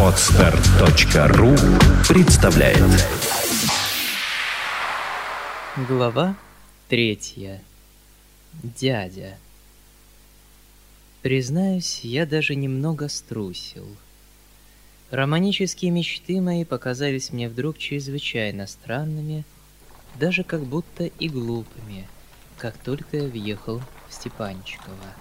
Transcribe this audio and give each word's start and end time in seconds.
Отстар.ру 0.00 1.54
представляет 2.08 2.82
Глава 5.88 6.36
третья. 6.88 7.62
Дядя. 8.62 9.38
Признаюсь, 11.22 12.00
я 12.02 12.26
даже 12.26 12.56
немного 12.56 13.08
струсил. 13.08 13.86
Романические 15.12 15.92
мечты 15.92 16.40
мои 16.40 16.64
показались 16.64 17.30
мне 17.30 17.48
вдруг 17.48 17.78
чрезвычайно 17.78 18.66
странными, 18.66 19.44
даже 20.18 20.42
как 20.42 20.64
будто 20.64 21.04
и 21.04 21.28
глупыми, 21.28 22.08
как 22.58 22.76
только 22.78 23.18
я 23.18 23.28
въехал 23.28 23.80
в 24.08 24.14
Степанчиково. 24.14 25.14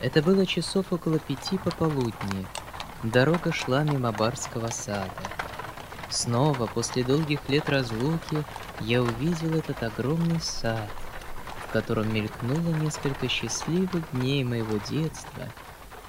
Это 0.00 0.22
было 0.22 0.46
часов 0.46 0.92
около 0.92 1.18
пяти 1.18 1.58
пополудни. 1.58 2.46
Дорога 3.02 3.52
шла 3.52 3.82
мимо 3.82 4.12
барского 4.12 4.68
сада. 4.68 5.10
Снова, 6.08 6.66
после 6.66 7.02
долгих 7.02 7.48
лет 7.48 7.68
разлуки, 7.68 8.44
я 8.80 9.02
увидел 9.02 9.54
этот 9.54 9.82
огромный 9.82 10.40
сад, 10.40 10.88
в 11.66 11.72
котором 11.72 12.14
мелькнуло 12.14 12.74
несколько 12.76 13.28
счастливых 13.28 14.10
дней 14.12 14.44
моего 14.44 14.78
детства, 14.88 15.48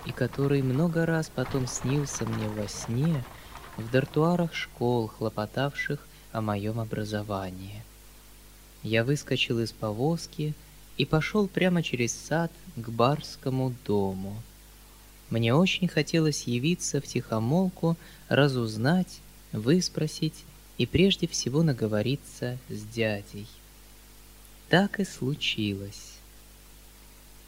и 0.05 0.12
который 0.12 0.62
много 0.62 1.05
раз 1.05 1.32
потом 1.34 1.68
снился 1.68 2.26
мне 2.26 2.48
во 2.48 2.68
сне 2.68 3.24
в 3.77 3.90
дартуарах 3.90 4.54
школ, 4.54 5.08
хлопотавших 5.08 5.99
о 6.32 6.41
моем 6.41 6.80
образовании. 6.80 7.84
Я 8.84 9.04
выскочил 9.04 9.60
из 9.60 9.71
повозки 9.71 10.54
и 10.99 11.05
пошел 11.05 11.48
прямо 11.48 11.81
через 11.81 12.13
сад 12.13 12.52
к 12.76 12.89
барскому 12.89 13.73
дому. 13.85 14.35
Мне 15.30 15.55
очень 15.55 15.88
хотелось 15.88 16.44
явиться 16.44 16.99
в 16.99 17.07
тихомолку, 17.07 17.95
разузнать, 18.27 19.21
выспросить 19.54 20.43
и 20.77 20.85
прежде 20.85 21.26
всего 21.26 21.63
наговориться 21.63 22.57
с 22.68 22.84
дядей. 22.84 23.48
Так 24.68 24.99
и 24.99 25.05
случилось. 25.05 26.18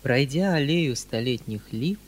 Пройдя 0.01 0.53
аллею 0.53 0.95
столетних 0.95 1.73
лип, 1.73 1.99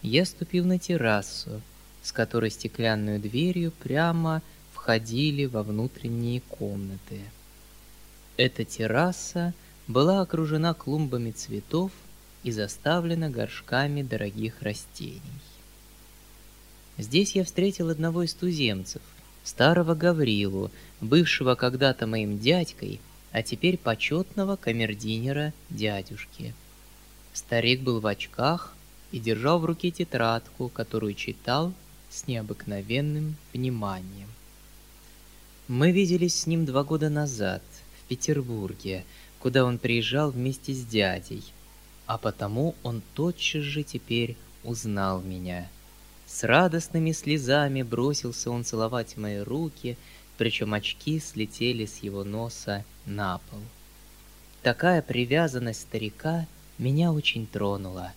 я 0.00 0.24
ступил 0.24 0.64
на 0.64 0.78
террасу, 0.78 1.60
с 2.02 2.10
которой 2.10 2.50
стеклянную 2.50 3.20
дверью 3.20 3.70
прямо 3.82 4.40
входили 4.72 5.44
во 5.44 5.62
внутренние 5.62 6.40
комнаты. 6.40 7.20
Эта 8.38 8.64
терраса 8.64 9.52
была 9.90 10.20
окружена 10.20 10.72
клумбами 10.72 11.32
цветов 11.32 11.90
и 12.44 12.52
заставлена 12.52 13.28
горшками 13.28 14.02
дорогих 14.02 14.62
растений. 14.62 15.20
Здесь 16.96 17.34
я 17.34 17.44
встретил 17.44 17.90
одного 17.90 18.22
из 18.22 18.34
туземцев, 18.34 19.02
старого 19.42 19.94
Гаврилу, 19.94 20.70
бывшего 21.00 21.56
когда-то 21.56 22.06
моим 22.06 22.38
дядькой, 22.38 23.00
а 23.32 23.42
теперь 23.42 23.78
почетного 23.78 24.56
камердинера 24.56 25.52
дядюшки. 25.70 26.54
Старик 27.32 27.80
был 27.80 28.00
в 28.00 28.06
очках 28.06 28.74
и 29.10 29.18
держал 29.18 29.58
в 29.58 29.64
руке 29.64 29.90
тетрадку, 29.90 30.68
которую 30.68 31.14
читал 31.14 31.72
с 32.10 32.28
необыкновенным 32.28 33.36
вниманием. 33.52 34.28
Мы 35.66 35.90
виделись 35.90 36.40
с 36.40 36.46
ним 36.46 36.64
два 36.64 36.84
года 36.84 37.08
назад 37.08 37.62
в 38.00 38.08
Петербурге, 38.08 39.04
куда 39.40 39.64
он 39.64 39.78
приезжал 39.78 40.30
вместе 40.30 40.72
с 40.72 40.84
дядей, 40.84 41.42
а 42.06 42.18
потому 42.18 42.76
он 42.82 43.02
тотчас 43.14 43.62
же 43.62 43.82
теперь 43.82 44.36
узнал 44.62 45.20
меня— 45.20 45.68
с 46.30 46.44
радостными 46.44 47.10
слезами 47.10 47.82
бросился 47.82 48.52
он 48.52 48.64
целовать 48.64 49.16
мои 49.16 49.38
руки, 49.38 49.98
причем 50.38 50.74
очки 50.74 51.18
слетели 51.18 51.86
с 51.86 51.98
его 51.98 52.22
носа 52.22 52.84
на 53.04 53.38
пол. 53.50 53.58
Такая 54.62 55.02
привязанность 55.02 55.80
старика 55.80 56.46
меня 56.78 57.12
очень 57.12 57.48
тронула. 57.48 58.12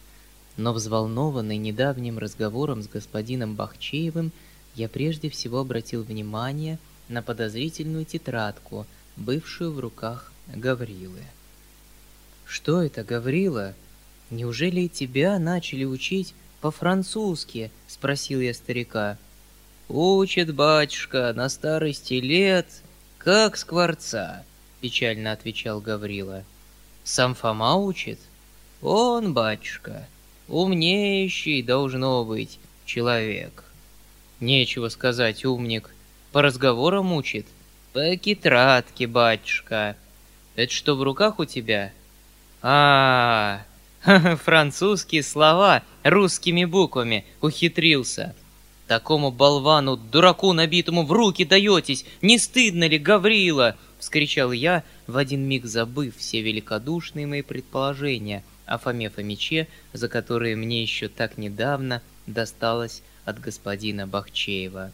Но 0.57 0.73
взволнованный 0.73 1.57
недавним 1.57 2.19
разговором 2.19 2.83
с 2.83 2.87
господином 2.87 3.55
Бахчеевым, 3.55 4.31
я 4.75 4.87
прежде 4.87 5.31
всего 5.31 5.61
обратил 5.61 6.03
внимание 6.03 6.77
на 7.09 7.23
подозрительную 7.23 8.05
тетрадку, 8.05 8.85
бывшую 9.17 9.73
в 9.73 9.79
руках 9.79 10.31
Гаврилы. 10.47 11.23
«Что 12.45 12.81
это, 12.83 13.03
Гаврила? 13.03 13.73
Неужели 14.29 14.87
тебя 14.87 15.39
начали 15.39 15.85
учить 15.85 16.33
по-французски?»— 16.61 17.71
спросил 17.87 18.41
я 18.41 18.53
старика. 18.53 19.17
«Учит 19.89 20.53
батюшка 20.53 21.33
на 21.35 21.49
старости 21.49 22.15
лет, 22.15 22.67
как 23.17 23.57
скворца»,— 23.57 24.43
печально 24.81 25.31
отвечал 25.31 25.81
Гаврила. 25.81 26.43
«Сам 27.03 27.35
Фома 27.35 27.75
учит?» 27.75 28.19
«Он, 28.81 29.33
батюшка, 29.33 30.07
умнейший 30.47 31.61
должно 31.61 32.25
быть 32.25 32.59
человек». 32.85 33.63
«Нечего 34.39 34.89
сказать, 34.89 35.45
умник, 35.45 35.89
по 36.31 36.41
разговорам 36.41 37.13
учит?» 37.13 37.47
«По 37.93 38.15
китратке, 38.17 39.05
батюшка». 39.05 39.95
«Это 40.55 40.71
что 40.71 40.95
в 40.95 41.03
руках 41.03 41.39
у 41.39 41.45
тебя?» 41.45 41.91
«А, 42.61 43.61
-а, 44.05 44.19
-а 44.33 44.35
Французские 44.37 45.23
слова 45.23 45.83
русскими 46.03 46.65
буквами 46.65 47.25
ухитрился. 47.41 48.35
Такому 48.87 49.31
болвану, 49.31 49.95
дураку 49.95 50.53
набитому 50.53 51.05
в 51.05 51.11
руки 51.11 51.45
даетесь, 51.45 52.05
не 52.21 52.37
стыдно 52.37 52.87
ли, 52.87 52.97
Гаврила? 52.97 53.77
Вскричал 53.97 54.51
я, 54.51 54.83
в 55.07 55.17
один 55.17 55.47
миг 55.47 55.65
забыв 55.65 56.17
все 56.17 56.41
великодушные 56.41 57.25
мои 57.25 57.41
предположения 57.41 58.43
о 58.65 58.77
Фоме 58.77 59.09
Фомиче, 59.09 59.67
за 59.93 60.09
которые 60.09 60.55
мне 60.57 60.81
еще 60.81 61.07
так 61.07 61.37
недавно 61.37 62.01
досталось 62.27 63.01
от 63.25 63.39
господина 63.39 64.05
Бахчеева. 64.05 64.91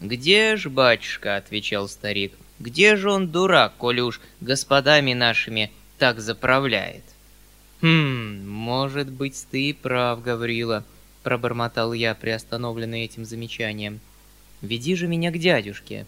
«Где 0.00 0.56
ж, 0.56 0.68
батюшка?»— 0.68 1.36
отвечал 1.38 1.88
старик. 1.88 2.32
«Где 2.58 2.96
же 2.96 3.10
он 3.10 3.28
дурак, 3.28 3.74
коли 3.76 4.00
уж 4.00 4.20
господами 4.40 5.12
нашими 5.12 5.70
так 5.98 6.20
заправляет?» 6.20 7.04
«Хм, 7.82 8.48
может 8.48 9.10
быть, 9.10 9.46
ты 9.50 9.70
и 9.70 9.72
прав, 9.72 10.22
Гаврила»,— 10.22 10.84
пробормотал 11.22 11.92
я, 11.92 12.14
приостановленный 12.14 13.04
этим 13.04 13.24
замечанием. 13.24 14.00
«Веди 14.62 14.94
же 14.96 15.06
меня 15.06 15.30
к 15.30 15.38
дядюшке». 15.38 16.06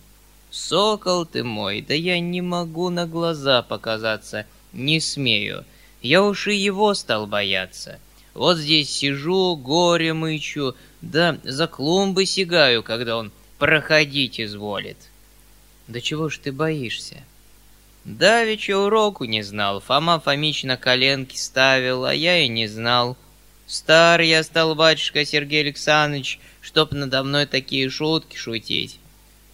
«Сокол 0.51 1.27
ты 1.27 1.45
мой, 1.45 1.83
да 1.83 1.93
я 1.93 2.19
не 2.21 2.41
могу 2.41 2.89
на 2.89 3.07
глаза 3.07 3.61
показаться, 3.61 4.47
не 4.73 4.99
смею. 4.99 5.67
Я 6.01 6.23
уж 6.23 6.47
и 6.47 6.55
его 6.55 6.95
стал 6.95 7.27
бояться. 7.27 7.99
Вот 8.33 8.57
здесь 8.57 8.91
сижу, 8.91 9.57
горе 9.57 10.15
мычу, 10.15 10.75
да 11.03 11.37
за 11.45 11.67
клумбы 11.67 12.25
сигаю, 12.25 12.83
когда 12.83 13.19
он 13.19 13.31
проходить 13.59 14.41
изволит». 14.41 14.97
«Да 15.89 16.03
чего 16.03 16.29
ж 16.29 16.39
ты 16.39 16.53
боишься?» 16.53 17.17
Давеча 18.05 18.79
уроку 18.79 19.25
не 19.25 19.43
знал, 19.43 19.81
Фома 19.81 20.21
Фомич 20.21 20.65
на 20.65 20.77
коленки 20.77 21.37
ставил, 21.37 22.05
а 22.05 22.15
я 22.15 22.39
и 22.39 22.49
не 22.49 22.67
знал. 22.67 23.17
Стар 23.67 24.21
я 24.21 24.43
стал, 24.43 24.75
батюшка 24.75 25.25
Сергей 25.25 25.63
Александрович, 25.63 26.41
чтоб 26.61 26.93
надо 26.93 27.25
мной 27.25 27.47
такие 27.47 27.89
шутки 27.89 28.37
шутить. 28.37 28.99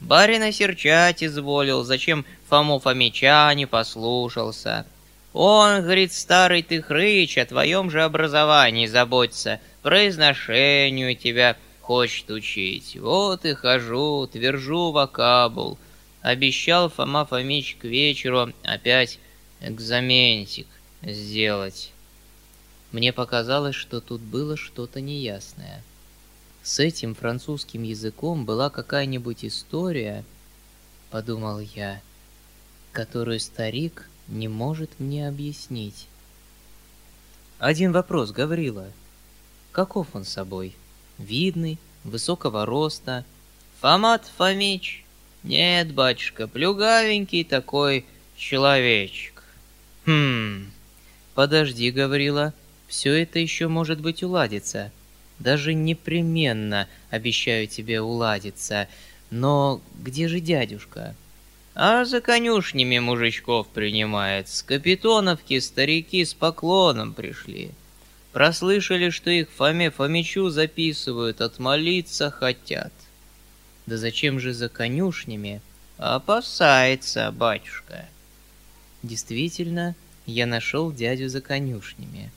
Барина 0.01 0.53
серчать 0.53 1.23
изволил, 1.23 1.85
зачем 1.85 2.25
Фому 2.49 2.81
Фомича 2.81 3.53
не 3.55 3.67
послушался. 3.67 4.87
Он, 5.33 5.83
говорит, 5.83 6.13
старый 6.13 6.63
ты 6.63 6.83
хрыч, 6.83 7.39
о 7.39 7.47
твоем 7.47 7.91
же 7.91 8.03
образовании 8.03 8.87
заботится, 8.87 9.61
произношению 9.83 11.17
тебя 11.17 11.57
хочет 11.81 12.31
учить. 12.31 12.97
Вот 12.97 13.45
и 13.45 13.55
хожу, 13.55 14.29
твержу 14.29 14.91
вокабул— 14.91 15.79
Обещал 16.25 16.89
Фома 16.89 17.27
Фомич 17.27 17.77
к 17.79 17.85
вечеру 17.85 18.51
опять 18.63 19.19
экзаменчик 19.61 20.67
сделать. 21.03 21.93
Мне 22.93 23.13
показалось, 23.13 23.75
что 23.75 24.01
тут 24.01 24.23
было 24.23 24.57
что-то 24.57 25.03
неясное. 25.03 25.83
С 26.63 26.79
этим 26.79 27.15
французским 27.15 27.83
языком 27.83 28.47
была 28.47 28.71
какая-нибудь 28.71 29.45
история, 29.45 30.25
подумал 31.11 31.61
я, 31.61 32.01
которую 32.93 33.39
старик 33.39 34.09
не 34.27 34.49
может 34.49 34.99
мне 34.99 35.29
объяснить. 35.29 36.07
Один 37.59 37.93
вопрос, 37.93 38.31
Гаврила. 38.31 38.91
Каков 39.73 40.07
он 40.15 40.25
собой? 40.25 40.75
Видный, 41.19 41.79
высокого 42.03 42.65
роста. 42.65 43.27
Фомат 43.83 44.25
Фомич, 44.39 45.04
нет, 45.45 45.93
батюшка, 45.93 46.49
плюгавенький 46.49 47.45
такой 47.45 48.07
человечек. 48.35 49.45
Хм, 50.07 50.71
подожди, 51.35 51.91
говорила, 51.91 52.55
все 52.89 53.13
это 53.13 53.39
еще 53.39 53.69
может 53.69 54.01
быть 54.01 54.23
уладится. 54.23 54.91
Даже 55.39 55.75
непременно 55.75 56.89
обещаю 57.11 57.67
тебе 57.67 58.01
уладиться. 58.01 58.89
Но 59.31 59.83
где 60.03 60.29
же 60.29 60.41
дядюшка? 60.41 61.15
А 61.75 62.07
за 62.07 62.23
конюшнями 62.23 62.99
мужичков 62.99 63.67
принимает. 63.69 64.49
С 64.49 64.63
капитоновки 64.63 65.59
старики 65.59 66.25
с 66.25 66.33
поклоном 66.33 67.13
пришли. 67.13 67.73
Прослышали, 68.33 69.11
что 69.11 69.29
их 69.29 69.51
Фоме 69.51 69.91
Фомичу 69.91 70.49
записывают, 70.49 71.43
отмолиться 71.43 72.31
хотят. 72.31 72.93
Да 73.87 73.99
зачем 73.99 74.41
же 74.41 74.53
за 74.55 74.69
конюшнями? 74.69 75.61
Опасается, 75.99 77.31
батюшка. 77.31 78.07
Действительно, 79.03 79.95
я 80.27 80.47
нашел 80.47 80.91
дядю 80.91 81.29
за 81.29 81.41
конюшнями. 81.41 82.31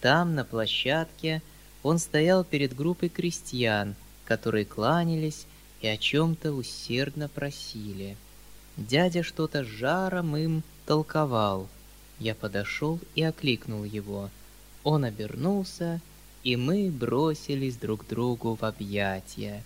Там, 0.00 0.34
на 0.34 0.44
площадке, 0.44 1.42
он 1.82 1.98
стоял 1.98 2.44
перед 2.44 2.74
группой 2.74 3.08
крестьян, 3.08 3.96
которые 4.24 4.64
кланялись 4.64 5.46
и 5.80 5.88
о 5.88 5.96
чем-то 5.96 6.52
усердно 6.52 7.28
просили. 7.28 8.16
Дядя 8.76 9.22
что-то 9.22 9.64
жаром 9.64 10.36
им 10.36 10.62
толковал. 10.84 11.68
Я 12.18 12.34
подошел 12.34 13.00
и 13.14 13.22
окликнул 13.22 13.84
его. 13.84 14.30
Он 14.84 15.04
обернулся, 15.04 16.00
и 16.44 16.56
мы 16.56 16.90
бросились 16.90 17.76
друг 17.76 18.06
другу 18.06 18.54
в 18.54 18.64
объятия. 18.64 19.64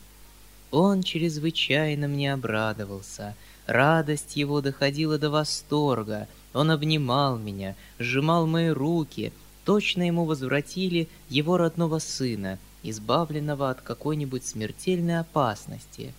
Он 0.71 1.03
чрезвычайно 1.03 2.07
мне 2.07 2.33
обрадовался. 2.33 3.35
Радость 3.67 4.37
его 4.37 4.61
доходила 4.61 5.19
до 5.19 5.31
восторга. 5.31 6.29
Он 6.55 6.71
обнимал 6.71 7.39
меня, 7.39 7.75
сжимал 7.99 8.47
мои 8.47 8.69
руки. 8.69 9.33
Точно 9.65 10.05
ему 10.07 10.25
возвратили 10.25 11.09
его 11.29 11.57
родного 11.57 11.99
сына, 11.99 12.59
избавленного 12.83 13.71
от 13.71 13.81
какой-нибудь 13.81 14.47
смертельной 14.47 15.19
опасности. 15.19 16.15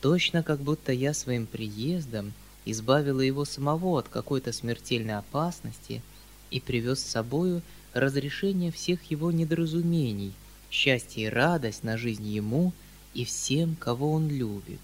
Точно 0.00 0.42
как 0.42 0.60
будто 0.60 0.92
я 0.92 1.14
своим 1.14 1.46
приездом 1.46 2.32
избавила 2.64 3.20
его 3.20 3.44
самого 3.44 3.98
от 3.98 4.08
какой-то 4.08 4.52
смертельной 4.52 5.16
опасности 5.16 6.02
и 6.50 6.60
привез 6.60 7.00
с 7.00 7.10
собою 7.10 7.62
разрешение 7.94 8.70
всех 8.70 9.10
его 9.10 9.32
недоразумений, 9.32 10.34
счастье 10.70 11.24
и 11.24 11.28
радость 11.28 11.82
на 11.82 11.96
жизнь 11.96 12.26
ему— 12.26 12.74
и 13.14 13.24
всем, 13.24 13.76
кого 13.76 14.12
он 14.12 14.28
любит. 14.28 14.80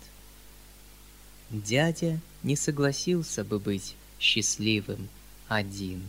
Дядя 1.51 2.21
не 2.43 2.57
согласился 2.57 3.45
бы 3.45 3.59
быть 3.59 3.95
счастливым 4.19 5.09
один. 5.49 6.03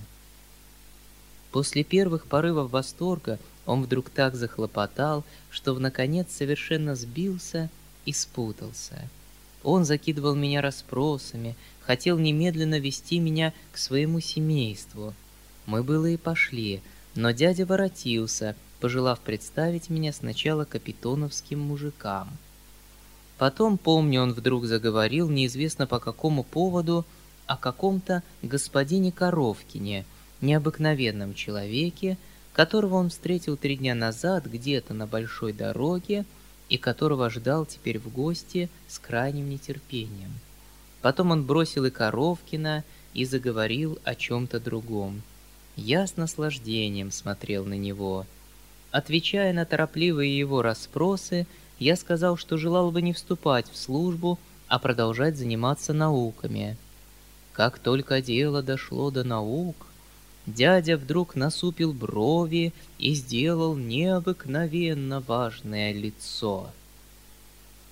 После 1.51 1.83
первых 1.83 2.25
порывов 2.25 2.71
восторга 2.71 3.39
он 3.65 3.83
вдруг 3.83 4.09
так 4.09 4.35
захлопотал, 4.35 5.23
что 5.49 5.73
в 5.73 5.79
наконец 5.79 6.27
совершенно 6.31 6.95
сбился 6.95 7.69
и 8.05 8.13
спутался. 8.13 9.09
Он 9.63 9.83
закидывал 9.83 10.35
меня 10.35 10.61
расспросами, 10.61 11.55
хотел 11.81 12.19
немедленно 12.19 12.79
вести 12.79 13.19
меня 13.19 13.53
к 13.71 13.77
своему 13.77 14.19
семейству. 14.19 15.13
Мы 15.65 15.83
было 15.83 16.05
и 16.05 16.17
пошли, 16.17 16.81
но 17.15 17.31
дядя 17.31 17.65
воротился, 17.65 18.55
пожелав 18.79 19.19
представить 19.19 19.89
меня 19.89 20.11
сначала 20.13 20.65
капитоновским 20.65 21.59
мужикам. 21.59 22.29
Потом, 23.37 23.77
помню, 23.77 24.21
он 24.21 24.33
вдруг 24.33 24.65
заговорил, 24.65 25.29
неизвестно 25.29 25.87
по 25.87 25.99
какому 25.99 26.43
поводу, 26.43 27.05
о 27.47 27.57
каком-то 27.57 28.23
господине 28.41 29.11
Коровкине, 29.11 30.05
необыкновенном 30.41 31.33
человеке, 31.33 32.17
которого 32.53 32.95
он 32.95 33.09
встретил 33.09 33.57
три 33.57 33.75
дня 33.75 33.93
назад 33.93 34.45
где-то 34.45 34.93
на 34.93 35.05
большой 35.05 35.51
дороге 35.53 36.25
и 36.69 36.77
которого 36.77 37.29
ждал 37.29 37.65
теперь 37.65 37.99
в 37.99 38.11
гости 38.11 38.69
с 38.87 38.97
крайним 38.97 39.49
нетерпением. 39.49 40.31
Потом 41.01 41.31
он 41.31 41.43
бросил 41.45 41.85
и 41.85 41.91
Коровкина 41.91 42.83
и 43.13 43.25
заговорил 43.25 43.99
о 44.03 44.15
чем-то 44.15 44.59
другом. 44.59 45.21
Я 45.75 46.07
с 46.07 46.15
наслаждением 46.15 47.11
смотрел 47.11 47.65
на 47.65 47.77
него— 47.77 48.25
Отвечая 48.95 49.51
на 49.51 49.65
торопливые 49.65 50.39
его 50.39 50.61
расспросы, 50.61 51.47
я 51.79 51.97
сказал, 51.97 52.37
что 52.37 52.55
желал 52.55 52.91
бы 52.91 53.01
не 53.01 53.11
вступать 53.11 53.69
в 53.69 53.75
службу, 53.75 54.39
а 54.69 54.79
продолжать 54.79 55.35
заниматься 55.35 55.91
науками. 55.91 56.77
Как 57.51 57.77
только 57.77 58.21
дело 58.21 58.63
дошло 58.63 59.11
до 59.11 59.25
наук, 59.25 59.75
дядя 60.45 60.95
вдруг 60.95 61.35
насупил 61.35 61.91
брови 61.91 62.71
и 62.97 63.13
сделал 63.15 63.75
необыкновенно 63.75 65.19
важное 65.19 65.91
лицо. 65.91 66.69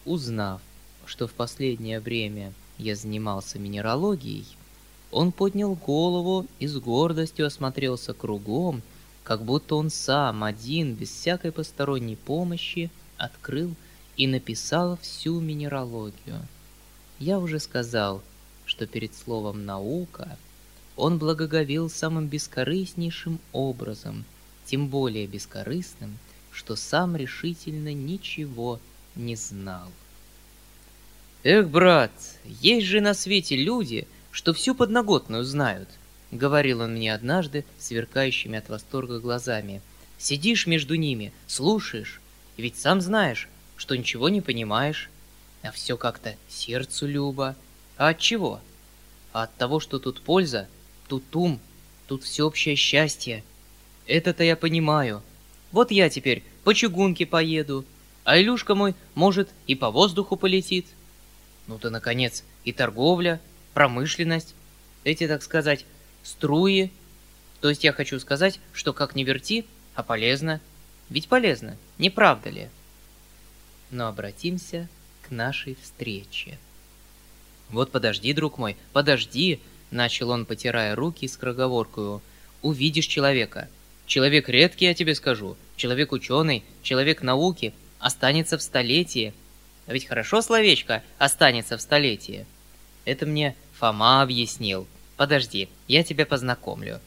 Узнав, 0.06 0.62
что 1.06 1.28
в 1.28 1.34
последнее 1.34 2.00
время 2.00 2.54
я 2.78 2.96
занимался 2.96 3.60
минералогией, 3.60 4.46
он 5.12 5.34
поднял 5.34 5.76
голову 5.76 6.48
и 6.60 6.68
с 6.68 6.78
гордостью 6.78 7.48
осмотрелся 7.48 8.14
кругом 8.14 8.82
как 9.24 9.44
будто 9.44 9.76
он 9.76 9.90
сам, 9.90 10.44
один, 10.44 10.96
без 10.96 11.10
всякой 11.10 11.52
посторонней 11.52 12.16
помощи, 12.16 12.92
открыл 13.18 13.74
и 14.18 14.28
написал 14.28 14.98
всю 14.98 15.40
минералогию. 15.40 16.46
Я 17.20 17.40
уже 17.40 17.60
сказал, 17.60 18.22
что 18.66 18.86
перед 18.86 19.16
словом 19.16 19.66
«наука» 19.66 20.38
он 20.96 21.18
благоговел 21.18 21.90
самым 21.90 22.28
бескорыстнейшим 22.28 23.40
образом, 23.52 24.26
тем 24.66 24.90
более 24.90 25.26
бескорыстным, 25.26 26.18
что 26.52 26.76
сам 26.76 27.16
решительно 27.16 27.94
ничего 27.94 28.80
не 29.16 29.36
знал. 29.36 29.90
«Эх, 31.44 31.68
брат, 31.68 32.12
есть 32.46 32.88
же 32.88 33.02
на 33.02 33.14
свете 33.14 33.56
люди, 33.56 34.08
что 34.32 34.54
всю 34.54 34.76
подноготную 34.76 35.44
знают»,— 35.44 35.90
говорил 36.34 36.82
он 36.82 36.94
мне 36.94 37.14
однажды, 37.14 37.66
сверкающими 37.78 38.58
от 38.58 38.70
восторга 38.70 39.20
глазами. 39.20 39.82
«Сидишь 40.18 40.68
между 40.68 40.96
ними, 40.96 41.34
слушаешь, 41.48 42.22
ведь 42.58 42.78
сам 42.78 43.02
знаешь, 43.02 43.50
что 43.76 43.96
ничего 43.96 44.30
не 44.30 44.42
понимаешь, 44.42 45.10
а 45.62 45.72
все 45.72 45.98
как-то 45.98 46.36
сердцу 46.50 47.08
любо. 47.08 47.56
А 47.98 48.10
от 48.10 48.20
чего? 48.20 48.60
А 49.32 49.44
от 49.44 49.56
того, 49.56 49.80
что 49.80 50.00
тут 50.00 50.22
польза, 50.22 50.68
тут 51.08 51.36
ум, 51.36 51.60
тут 52.08 52.24
всеобщее 52.24 52.76
счастье. 52.76 53.44
Это-то 54.06 54.44
я 54.44 54.56
понимаю. 54.56 55.22
Вот 55.72 55.92
я 55.92 56.10
теперь 56.10 56.44
по 56.64 56.74
чугунке 56.74 57.26
поеду, 57.26 57.86
а 58.24 58.40
Илюшка 58.40 58.76
мой, 58.76 58.96
может, 59.16 59.50
и 59.68 59.76
по 59.76 59.90
воздуху 59.90 60.36
полетит. 60.36 60.88
Ну-то, 61.68 61.90
наконец, 61.90 62.44
и 62.64 62.74
торговля, 62.74 63.40
промышленность, 63.74 64.54
эти, 65.04 65.28
так 65.28 65.44
сказать, 65.44 65.86
струи. 66.24 66.92
То 67.62 67.70
есть 67.70 67.84
я 67.84 67.94
хочу 67.94 68.20
сказать, 68.20 68.60
что 68.74 68.94
как 68.94 69.16
ни 69.16 69.24
верти, 69.24 69.66
а 69.96 70.04
полезно. 70.04 70.60
Ведь 71.10 71.28
полезно, 71.28 71.78
не 71.98 72.10
правда 72.10 72.50
ли? 72.50 72.70
Но 73.92 74.08
обратимся 74.08 74.90
к 75.22 75.32
нашей 75.32 75.78
встрече. 75.82 76.58
«Вот 77.70 77.92
подожди, 77.92 78.34
друг 78.34 78.58
мой, 78.58 78.78
подожди!»— 78.92 79.60
начал 79.92 80.30
он, 80.30 80.46
потирая 80.46 80.96
руки 80.96 81.28
с 81.28 81.38
кроговоркою. 81.38 82.22
«Увидишь 82.62 83.08
человека. 83.08 83.68
Человек 84.06 84.50
редкий, 84.50 84.86
я 84.86 84.94
тебе 84.94 85.16
скажу. 85.16 85.58
Человек 85.76 86.12
ученый, 86.12 86.64
человек 86.82 87.22
науки. 87.22 87.74
Останется 88.00 88.58
в 88.58 88.62
столетии. 88.62 89.34
А 89.88 89.94
ведь 89.94 90.08
хорошо 90.08 90.42
словечко 90.42 91.04
«останется 91.18 91.78
в 91.78 91.82
столетии». 91.82 92.46
Это 93.06 93.26
мне 93.26 93.56
Фома 93.80 94.22
объяснил. 94.22 94.88
Подожди, 95.24 95.70
я 95.88 96.04
тебя 96.04 96.26
познакомлю. 96.26 97.00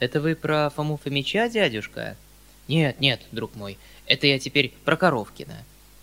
Это 0.00 0.20
вы 0.20 0.34
про 0.34 0.68
Фому 0.70 0.96
Фомича, 0.96 1.48
дядюшка? 1.48 2.16
Нет, 2.66 2.98
нет, 2.98 3.20
друг 3.30 3.54
мой, 3.54 3.78
это 4.06 4.26
я 4.26 4.40
теперь 4.40 4.74
про 4.84 4.96
Коровкина. 4.96 5.54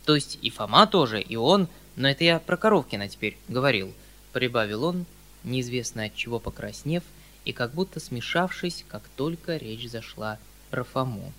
То 0.06 0.16
есть 0.16 0.40
и 0.42 0.50
Фома 0.50 0.88
тоже, 0.88 1.20
и 1.20 1.36
он, 1.36 1.68
но 1.98 2.10
это 2.10 2.24
я 2.24 2.40
про 2.40 2.56
Коровкина 2.56 3.10
теперь 3.10 3.36
говорил. 3.50 3.94
Прибавил 4.32 4.86
он, 4.86 5.06
неизвестно 5.44 6.06
от 6.06 6.16
чего 6.16 6.40
покраснев, 6.40 7.04
и 7.44 7.52
как 7.52 7.74
будто 7.74 8.00
смешавшись, 8.00 8.86
как 8.88 9.04
только 9.18 9.58
речь 9.58 9.90
зашла 9.90 10.40
про 10.72 10.86
Фому. 10.86 11.34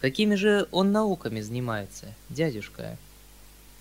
Какими 0.00 0.36
же 0.36 0.68
он 0.70 0.90
науками 0.90 1.42
занимается, 1.42 2.14
дядюшка? 2.30 2.96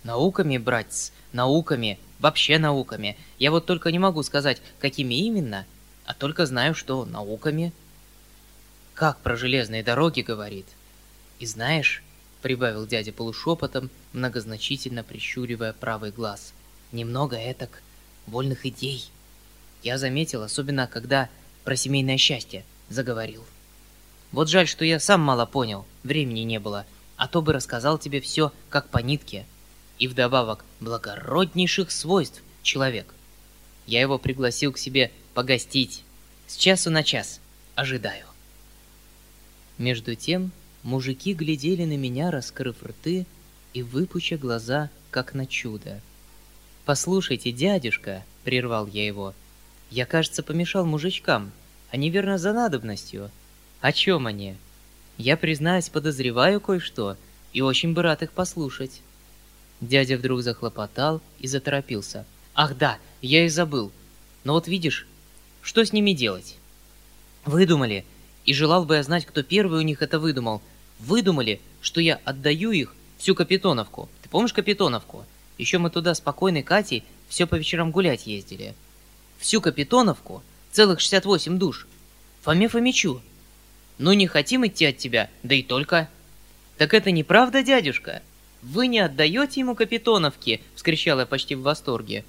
Науками, 0.03 0.57
братец, 0.57 1.11
науками, 1.31 1.99
вообще 2.19 2.57
науками. 2.57 3.17
Я 3.39 3.51
вот 3.51 3.65
только 3.65 3.91
не 3.91 3.99
могу 3.99 4.23
сказать, 4.23 4.61
какими 4.79 5.15
именно, 5.15 5.65
а 6.05 6.13
только 6.13 6.45
знаю, 6.45 6.75
что 6.75 7.05
науками. 7.05 7.71
Как 8.93 9.19
про 9.19 9.35
железные 9.35 9.83
дороги 9.83 10.21
говорит. 10.21 10.65
И 11.39 11.45
знаешь, 11.45 12.03
прибавил 12.41 12.85
дядя 12.85 13.11
полушепотом, 13.11 13.89
многозначительно 14.13 15.03
прищуривая 15.03 15.73
правый 15.73 16.11
глаз, 16.11 16.53
немного 16.91 17.35
этак 17.35 17.81
вольных 18.27 18.65
идей. 18.65 19.09
Я 19.83 19.97
заметил, 19.97 20.43
особенно 20.43 20.87
когда 20.87 21.29
про 21.63 21.75
семейное 21.75 22.17
счастье 22.17 22.63
заговорил. 22.89 23.43
Вот 24.31 24.49
жаль, 24.49 24.67
что 24.67 24.85
я 24.85 24.99
сам 24.99 25.21
мало 25.21 25.45
понял, 25.45 25.85
времени 26.03 26.41
не 26.41 26.59
было, 26.59 26.85
а 27.17 27.27
то 27.27 27.41
бы 27.41 27.53
рассказал 27.53 27.97
тебе 27.97 28.21
все 28.21 28.51
как 28.69 28.89
по 28.89 28.99
нитке. 28.99 29.45
И 30.01 30.07
вдобавок 30.07 30.65
благороднейших 30.79 31.91
свойств 31.91 32.41
человек. 32.63 33.13
Я 33.85 34.01
его 34.01 34.17
пригласил 34.17 34.73
к 34.73 34.79
себе 34.79 35.11
погостить. 35.35 36.03
С 36.47 36.55
часу 36.55 36.89
на 36.89 37.03
час. 37.03 37.39
Ожидаю. 37.75 38.25
Между 39.77 40.15
тем, 40.15 40.53
мужики 40.81 41.35
глядели 41.35 41.85
на 41.85 41.97
меня, 41.97 42.31
раскрыв 42.31 42.81
рты 42.81 43.27
и 43.75 43.83
выпуча 43.83 44.39
глаза, 44.39 44.89
как 45.11 45.35
на 45.35 45.45
чудо. 45.45 46.01
«Послушайте, 46.83 47.51
дядюшка»,— 47.51 48.25
прервал 48.43 48.87
я 48.87 49.05
его,— 49.05 49.35
«я, 49.91 50.07
кажется, 50.07 50.41
помешал 50.41 50.83
мужичкам. 50.83 51.51
Они, 51.91 52.09
верно, 52.09 52.39
за 52.39 52.53
надобностью. 52.53 53.29
О 53.81 53.91
чем 53.91 54.25
они? 54.25 54.55
Я, 55.19 55.37
признаюсь, 55.37 55.89
подозреваю 55.89 56.59
кое-что, 56.59 57.17
и 57.53 57.61
очень 57.61 57.93
бы 57.93 58.01
рад 58.01 58.23
их 58.23 58.31
послушать». 58.31 59.03
Дядя 59.81 60.17
вдруг 60.17 60.41
захлопотал 60.41 61.21
и 61.39 61.47
заторопился. 61.47 62.25
«Ах 62.53 62.77
да, 62.77 62.99
я 63.21 63.45
и 63.45 63.49
забыл. 63.49 63.91
Но 64.43 64.53
вот 64.53 64.67
видишь, 64.67 65.07
что 65.61 65.83
с 65.83 65.91
ними 65.91 66.13
делать?» 66.13 66.57
«Выдумали, 67.45 68.05
и 68.45 68.53
желал 68.53 68.85
бы 68.85 68.95
я 68.95 69.03
знать, 69.03 69.25
кто 69.25 69.43
первый 69.43 69.79
у 69.79 69.83
них 69.83 70.01
это 70.01 70.19
выдумал. 70.19 70.61
Выдумали, 70.99 71.59
что 71.81 71.99
я 72.01 72.19
отдаю 72.25 72.71
их 72.71 72.95
всю 73.17 73.35
Капитоновку. 73.35 74.09
Ты 74.21 74.29
помнишь 74.29 74.53
Капитоновку? 74.53 75.25
Еще 75.57 75.77
мы 75.77 75.89
туда 75.89 76.13
с 76.13 76.21
покойной 76.21 76.63
Катей 76.63 77.03
все 77.27 77.45
по 77.45 77.55
вечерам 77.55 77.91
гулять 77.91 78.27
ездили. 78.27 78.75
Всю 79.39 79.61
Капитоновку, 79.61 80.43
целых 80.71 80.99
68 80.99 81.57
душ. 81.57 81.87
Фоме 82.41 82.67
Фомичу. 82.67 83.21
Ну 83.97 84.13
не 84.13 84.27
хотим 84.27 84.65
идти 84.65 84.85
от 84.85 84.97
тебя, 84.97 85.29
да 85.43 85.55
и 85.55 85.63
только. 85.63 86.09
Так 86.77 86.93
это 86.93 87.11
неправда, 87.11 87.61
дядюшка? 87.61 88.21
Вы 88.61 88.87
не 88.87 88.99
отдаете 88.99 89.59
ему 89.59 89.75
Капитоновки, 89.75 90.61
вскричал 90.75 91.19
я 91.19 91.25
почти 91.25 91.55
в 91.55 91.61
восторге. 91.61 92.23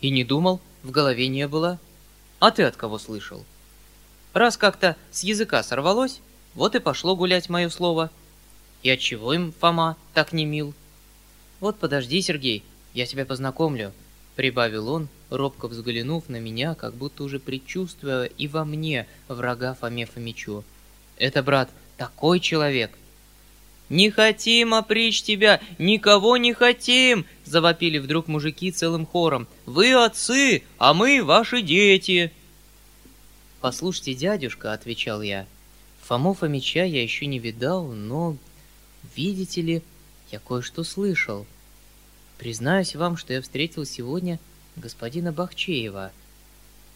И 0.00 0.10
не 0.10 0.24
думал, 0.24 0.60
в 0.82 0.90
голове 0.90 1.28
не 1.28 1.46
было. 1.46 1.78
А 2.38 2.50
ты 2.50 2.64
от 2.64 2.76
кого 2.76 2.98
слышал? 2.98 3.44
Раз 4.34 4.56
как-то 4.56 4.96
с 5.10 5.22
языка 5.22 5.62
сорвалось, 5.62 6.20
вот 6.54 6.74
и 6.74 6.80
пошло 6.80 7.16
гулять 7.16 7.48
мое 7.48 7.68
слово. 7.68 8.10
И 8.82 8.90
отчего 8.90 9.32
им 9.32 9.52
Фома 9.60 9.96
так 10.12 10.32
не 10.32 10.44
мил? 10.44 10.74
Вот 11.60 11.78
подожди, 11.78 12.20
Сергей, 12.20 12.62
я 12.92 13.06
тебя 13.06 13.24
познакомлю, 13.24 13.92
прибавил 14.34 14.88
он, 14.88 15.08
робко 15.30 15.68
взглянув 15.68 16.28
на 16.28 16.38
меня, 16.38 16.74
как 16.74 16.94
будто 16.94 17.24
уже 17.24 17.38
предчувствуя 17.38 18.24
и 18.24 18.46
во 18.48 18.64
мне 18.64 19.06
врага 19.28 19.74
Фоме 19.74 20.04
Фомичу. 20.04 20.64
Это, 21.16 21.42
брат, 21.42 21.70
такой 21.96 22.40
человек. 22.40 22.90
«Не 23.88 24.10
хотим 24.10 24.74
опричь 24.74 25.22
тебя, 25.22 25.60
никого 25.78 26.36
не 26.36 26.52
хотим!»— 26.52 27.24
завопили 27.44 27.98
вдруг 27.98 28.26
мужики 28.26 28.72
целым 28.72 29.06
хором. 29.06 29.46
«Вы 29.64 29.92
отцы, 29.94 30.64
а 30.78 30.92
мы 30.92 31.22
ваши 31.22 31.62
дети!» 31.62 32.32
«Послушайте, 33.60 34.14
дядюшка»,— 34.14 34.72
отвечал 34.74 35.22
я,— 35.22 35.46
«Фому 36.02 36.34
Фомича 36.34 36.84
я 36.84 37.02
еще 37.02 37.26
не 37.26 37.38
видал, 37.38 37.86
но, 37.86 38.36
видите 39.14 39.60
ли, 39.60 39.82
я 40.32 40.40
кое-что 40.40 40.82
слышал. 40.82 41.46
Признаюсь 42.38 42.96
вам, 42.96 43.16
что 43.16 43.32
я 43.32 43.40
встретил 43.40 43.84
сегодня 43.84 44.38
господина 44.74 45.32
Бахчеева. 45.32 46.12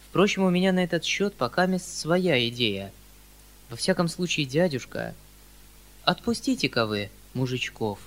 Впрочем, 0.08 0.42
у 0.42 0.50
меня 0.50 0.72
на 0.72 0.82
этот 0.84 1.04
счет 1.04 1.34
пока 1.34 1.66
мест 1.66 1.98
своя 1.98 2.48
идея. 2.48 2.92
Во 3.68 3.76
всяком 3.76 4.08
случае, 4.08 4.44
дядюшка, 4.44 5.14
отпустите-ка 6.10 6.86
вы 6.86 7.08
мужичков, 7.34 8.00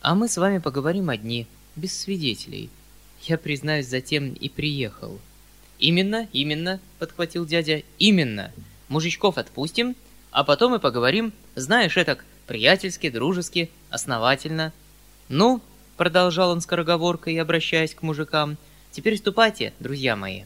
а 0.00 0.14
мы 0.14 0.28
с 0.28 0.38
вами 0.38 0.58
поговорим 0.58 1.10
одни, 1.10 1.46
без 1.76 1.98
свидетелей. 1.98 2.70
Я, 3.22 3.36
признаюсь, 3.36 3.86
затем 3.86 4.32
и 4.32 4.48
приехал». 4.48 5.20
«Именно, 5.78 6.28
именно»,— 6.32 6.80
подхватил 6.98 7.44
дядя,— 7.44 7.82
«именно. 7.98 8.50
Мужичков 8.88 9.38
отпустим, 9.38 9.94
а 10.30 10.42
потом 10.42 10.74
и 10.74 10.78
поговорим, 10.78 11.32
знаешь, 11.54 11.96
этак, 11.96 12.24
приятельски, 12.46 13.10
дружески, 13.10 13.70
основательно». 13.90 14.72
«Ну»,— 15.28 15.60
продолжал 15.96 16.50
он 16.50 16.60
скороговоркой, 16.60 17.38
обращаясь 17.40 17.94
к 17.94 18.02
мужикам,— 18.02 18.56
«теперь 18.90 19.18
ступайте, 19.18 19.72
друзья 19.78 20.16
мои. 20.16 20.44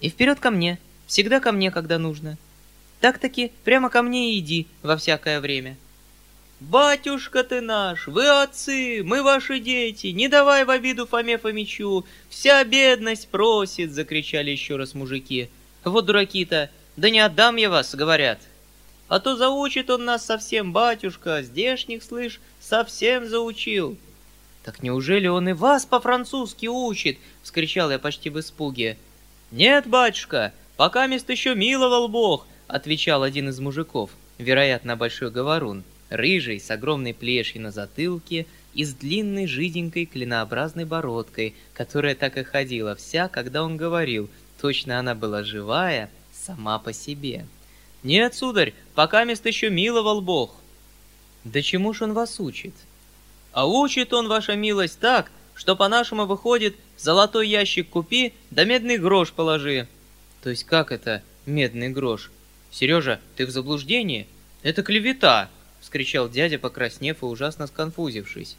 И 0.00 0.08
вперед 0.08 0.38
ко 0.38 0.50
мне, 0.50 0.78
всегда 1.06 1.40
ко 1.40 1.50
мне, 1.52 1.70
когда 1.70 1.98
нужно. 1.98 2.38
Так-таки 3.00 3.50
прямо 3.64 3.90
ко 3.90 4.00
мне 4.02 4.34
и 4.34 4.38
иди 4.38 4.68
во 4.82 4.96
всякое 4.96 5.40
время». 5.40 5.76
«Батюшка 6.60 7.42
ты 7.42 7.60
наш, 7.60 8.06
вы 8.06 8.28
отцы, 8.28 9.02
мы 9.04 9.24
ваши 9.24 9.58
дети, 9.58 10.08
не 10.08 10.28
давай 10.28 10.64
в 10.64 10.70
обиду 10.70 11.04
Фоме 11.04 11.36
Фомичу, 11.36 12.06
вся 12.28 12.62
бедность 12.62 13.28
просит!»— 13.28 13.92
закричали 13.92 14.52
еще 14.52 14.76
раз 14.76 14.94
мужики. 14.94 15.50
«Вот 15.82 16.06
дураки-то, 16.06 16.70
да 16.96 17.10
не 17.10 17.18
отдам 17.18 17.56
я 17.56 17.70
вас!»— 17.70 17.92
говорят. 17.96 18.38
«А 19.08 19.18
то 19.18 19.36
заучит 19.36 19.90
он 19.90 20.04
нас 20.04 20.24
совсем, 20.24 20.72
батюшка, 20.72 21.42
здешних, 21.42 22.04
слышь, 22.04 22.40
совсем 22.60 23.28
заучил!» 23.28 23.98
«Так 24.62 24.80
неужели 24.80 25.26
он 25.26 25.48
и 25.48 25.52
вас 25.54 25.84
по-французски 25.84 26.66
учит?»— 26.66 27.18
вскричал 27.42 27.90
я 27.90 27.98
почти 27.98 28.30
в 28.30 28.38
испуге. 28.38 28.96
«Нет, 29.50 29.88
батюшка, 29.88 30.52
пока 30.76 31.08
мест 31.08 31.28
еще 31.28 31.56
миловал 31.56 32.06
Бог!»— 32.06 32.46
отвечал 32.68 33.24
один 33.24 33.48
из 33.48 33.58
мужиков, 33.58 34.10
вероятно, 34.38 34.96
большой 34.96 35.32
говорун 35.32 35.82
рыжий, 36.14 36.60
с 36.60 36.70
огромной 36.70 37.14
плешью 37.14 37.62
на 37.62 37.70
затылке 37.70 38.46
и 38.74 38.84
с 38.84 38.92
длинной 38.94 39.46
жиденькой 39.46 40.06
клинообразной 40.06 40.84
бородкой, 40.84 41.54
которая 41.72 42.14
так 42.14 42.36
и 42.36 42.42
ходила 42.42 42.94
вся, 42.94 43.28
когда 43.28 43.62
он 43.62 43.76
говорил, 43.76 44.28
точно 44.60 44.98
она 44.98 45.14
была 45.14 45.44
живая 45.44 46.10
сама 46.32 46.78
по 46.78 46.92
себе. 46.92 47.46
«Нет, 48.02 48.34
сударь, 48.34 48.74
пока 48.94 49.24
мест 49.24 49.46
еще 49.46 49.70
миловал 49.70 50.20
Бог». 50.20 50.54
«Да 51.44 51.62
чему 51.62 51.94
ж 51.94 52.02
он 52.02 52.12
вас 52.12 52.40
учит?» 52.40 52.74
«А 53.52 53.66
учит 53.66 54.12
он, 54.12 54.28
ваша 54.28 54.56
милость, 54.56 54.98
так, 54.98 55.30
что 55.54 55.76
по-нашему 55.76 56.26
выходит, 56.26 56.76
золотой 56.98 57.48
ящик 57.48 57.88
купи, 57.88 58.32
да 58.50 58.64
медный 58.64 58.98
грош 58.98 59.32
положи». 59.32 59.86
«То 60.42 60.50
есть 60.50 60.64
как 60.64 60.92
это 60.92 61.22
медный 61.46 61.88
грош? 61.88 62.30
Сережа, 62.70 63.20
ты 63.36 63.46
в 63.46 63.50
заблуждении? 63.50 64.26
Это 64.62 64.82
клевета!» 64.82 65.48
Вскричал 65.84 66.30
дядя, 66.30 66.58
покраснев 66.58 67.22
и 67.22 67.26
ужасно 67.26 67.66
сконфузившись. 67.66 68.56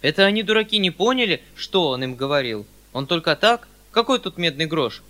«Это 0.00 0.24
они, 0.24 0.44
дураки, 0.44 0.78
не 0.78 0.92
поняли, 0.92 1.42
что 1.56 1.88
он 1.88 2.04
им 2.04 2.14
говорил? 2.14 2.66
Он 2.92 3.06
только 3.06 3.34
так? 3.34 3.66
Какой 3.90 4.20
тут 4.20 4.38
медный 4.38 4.66
грош?» 4.66 5.02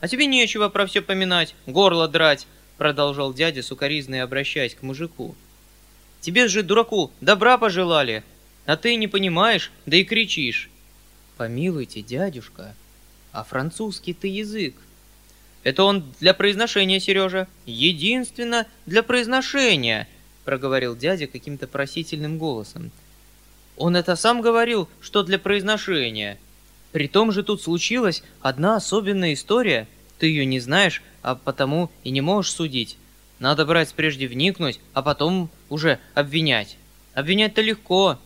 «А 0.00 0.06
тебе 0.06 0.26
нечего 0.26 0.68
про 0.68 0.86
все 0.86 1.02
поминать, 1.02 1.56
горло 1.66 2.06
драть», 2.06 2.46
продолжал 2.76 3.34
дядя, 3.34 3.64
сукоризно 3.64 4.22
обращаясь 4.22 4.76
к 4.76 4.82
мужику. 4.82 5.34
«Тебе 6.20 6.46
же, 6.46 6.62
дураку, 6.62 7.10
добра 7.20 7.58
пожелали, 7.58 8.22
а 8.64 8.76
ты 8.76 8.94
не 8.94 9.08
понимаешь, 9.08 9.72
да 9.86 9.96
и 9.96 10.04
кричишь». 10.04 10.70
«Помилуйте, 11.36 12.00
дядюшка, 12.02 12.76
а 13.32 13.42
французский 13.42 14.14
ты 14.14 14.28
язык?» 14.28 14.76
«Это 15.64 15.82
он 15.82 16.04
для 16.20 16.32
произношения, 16.32 17.00
Сережа, 17.00 17.48
единственно 17.66 18.68
для 18.86 19.02
произношения», 19.02 20.06
проговорил 20.48 20.96
дядя 20.96 21.26
каким-то 21.26 21.66
просительным 21.66 22.38
голосом. 22.38 22.90
Он 23.76 23.96
это 23.96 24.16
сам 24.16 24.40
говорил, 24.40 24.88
что 24.98 25.22
для 25.22 25.38
произношения. 25.38 26.38
При 26.90 27.06
том 27.06 27.32
же 27.32 27.42
тут 27.42 27.60
случилась 27.60 28.22
одна 28.40 28.76
особенная 28.76 29.34
история. 29.34 29.86
Ты 30.18 30.28
ее 30.28 30.46
не 30.46 30.58
знаешь, 30.58 31.02
а 31.20 31.34
потому 31.34 31.90
и 32.02 32.08
не 32.08 32.22
можешь 32.22 32.52
судить. 32.52 32.96
Надо 33.40 33.66
брать 33.66 33.92
прежде 33.92 34.26
вникнуть, 34.26 34.80
а 34.94 35.02
потом 35.02 35.50
уже 35.68 35.98
обвинять. 36.14 36.78
Обвинять-то 37.12 37.60
легко. 37.60 38.18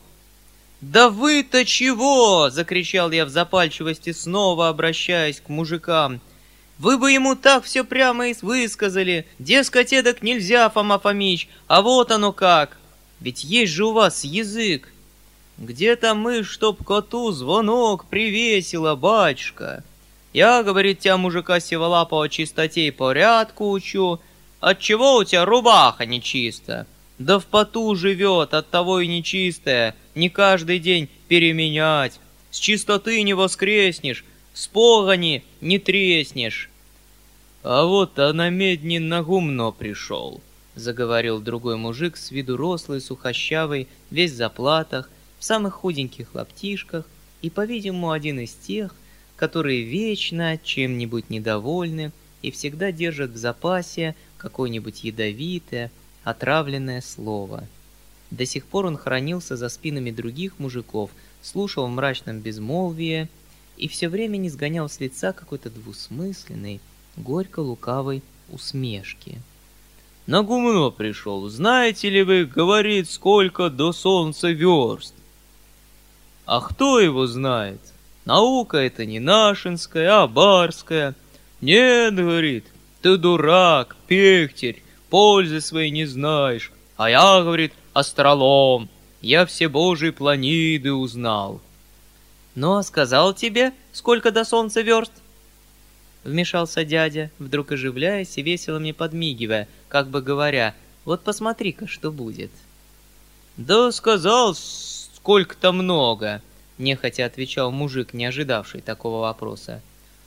«Да 0.80 1.10
вы-то 1.10 1.64
чего!»— 1.64 2.50
закричал 2.52 3.10
я 3.10 3.24
в 3.24 3.30
запальчивости, 3.30 4.12
снова 4.12 4.68
обращаясь 4.68 5.40
к 5.40 5.48
мужикам— 5.48 6.20
вы 6.82 6.98
бы 6.98 7.12
ему 7.12 7.36
так 7.36 7.62
все 7.62 7.84
прямо 7.84 8.30
и 8.30 8.34
высказали. 8.42 9.24
Дескать, 9.38 9.92
эдак 9.92 10.20
нельзя, 10.20 10.68
Фома 10.68 10.98
Фомич, 10.98 11.48
а 11.68 11.80
вот 11.80 12.10
оно 12.10 12.32
как. 12.32 12.76
Ведь 13.20 13.44
есть 13.44 13.72
же 13.72 13.86
у 13.86 13.92
вас 13.92 14.24
язык. 14.24 14.92
Где-то 15.58 16.16
мы, 16.16 16.42
чтоб 16.42 16.84
коту 16.84 17.30
звонок 17.30 18.06
привесила, 18.06 18.96
батюшка. 18.96 19.84
Я, 20.32 20.64
говорит, 20.64 20.98
тебя, 20.98 21.16
мужика 21.18 21.60
сиволапого, 21.60 22.28
чистоте 22.28 22.88
и 22.88 22.90
порядку 22.90 23.70
учу. 23.70 24.18
Отчего 24.58 25.18
у 25.18 25.24
тебя 25.24 25.44
рубаха 25.44 26.04
нечиста? 26.04 26.88
Да 27.20 27.38
в 27.38 27.46
поту 27.46 27.94
живет, 27.94 28.54
от 28.54 28.70
того 28.70 28.98
и 28.98 29.06
нечистая. 29.06 29.94
Не 30.16 30.30
каждый 30.30 30.80
день 30.80 31.08
переменять. 31.28 32.18
С 32.50 32.58
чистоты 32.58 33.22
не 33.22 33.34
воскреснешь, 33.34 34.24
с 34.52 34.66
погони 34.66 35.44
не 35.60 35.78
треснешь. 35.78 36.70
А 37.62 37.84
вот 37.84 38.18
а 38.18 38.32
на 38.32 39.22
гумно 39.22 39.70
пришел.— 39.70 40.40
заговорил 40.74 41.38
другой 41.38 41.76
мужик, 41.76 42.16
с 42.16 42.30
виду 42.30 42.56
рослый, 42.56 43.02
сухощавый, 43.02 43.88
весь 44.10 44.32
в 44.32 44.36
заплатах, 44.36 45.10
в 45.38 45.44
самых 45.44 45.74
худеньких 45.74 46.34
лаптишках, 46.34 47.04
и, 47.42 47.50
по-видимому, 47.50 48.10
один 48.10 48.40
из 48.40 48.54
тех, 48.54 48.94
которые 49.36 49.82
вечно 49.82 50.58
чем-нибудь 50.64 51.28
недовольны 51.28 52.10
и 52.40 52.50
всегда 52.50 52.90
держат 52.90 53.32
в 53.32 53.36
запасе 53.36 54.14
какое-нибудь 54.38 55.04
ядовитое, 55.04 55.90
отравленное 56.24 57.02
слово. 57.02 57.68
До 58.30 58.46
сих 58.46 58.64
пор 58.64 58.86
он 58.86 58.96
хранился 58.96 59.58
за 59.58 59.68
спинами 59.68 60.10
других 60.10 60.58
мужиков, 60.58 61.10
слушал 61.42 61.86
в 61.86 61.90
мрачном 61.90 62.40
безмолвии 62.40 63.28
и 63.76 63.88
все 63.88 64.08
время 64.08 64.38
не 64.38 64.48
сгонял 64.48 64.88
с 64.88 65.00
лица 65.00 65.34
какой-то 65.34 65.68
двусмысленной, 65.68 66.80
горько-лукавой 67.16 68.22
усмешки. 68.50 69.40
«На 70.26 70.42
гумно 70.42 70.90
пришел. 70.90 71.48
Знаете 71.48 72.08
ли 72.08 72.22
вы, 72.22 72.44
говорит, 72.44 73.10
сколько 73.10 73.70
до 73.70 73.92
солнца 73.92 74.50
верст?» 74.50 75.14
«А 76.46 76.60
кто 76.60 77.00
его 77.00 77.26
знает? 77.26 77.80
Наука 78.24 78.78
это 78.78 79.04
не 79.04 79.18
нашинская, 79.18 80.22
а 80.22 80.26
барская. 80.28 81.14
Нет,— 81.60 82.14
говорит,— 82.16 82.66
ты 83.02 83.16
дурак, 83.16 83.96
пехтерь, 84.06 84.82
пользы 85.10 85.60
своей 85.60 85.90
не 85.90 86.04
знаешь. 86.04 86.72
А 86.96 87.10
я,— 87.10 87.40
говорит,— 87.42 87.72
астролом. 87.92 88.88
Я 89.20 89.44
все 89.46 89.68
божьи 89.68 90.10
планиды 90.10 90.92
узнал». 90.92 91.60
«Ну, 92.54 92.76
а 92.76 92.82
сказал 92.82 93.32
тебе, 93.32 93.72
сколько 93.92 94.30
до 94.30 94.44
солнца 94.44 94.82
верст?» 94.82 95.12
Вмешался 96.24 96.84
дядя, 96.84 97.30
вдруг 97.38 97.72
оживляясь 97.72 98.38
и 98.38 98.42
весело 98.42 98.78
мне 98.78 98.94
подмигивая, 98.94 99.66
как 99.88 100.08
бы 100.08 100.22
говоря, 100.22 100.74
«Вот 101.04 101.24
посмотри-ка, 101.24 101.88
что 101.88 102.12
будет». 102.12 102.50
«Да 103.56 103.90
сказал, 103.90 104.54
сколько-то 104.54 105.72
много»,— 105.72 106.40
нехотя 106.78 107.26
отвечал 107.26 107.72
мужик, 107.72 108.14
не 108.14 108.24
ожидавший 108.26 108.82
такого 108.82 109.22
вопроса. 109.22 109.82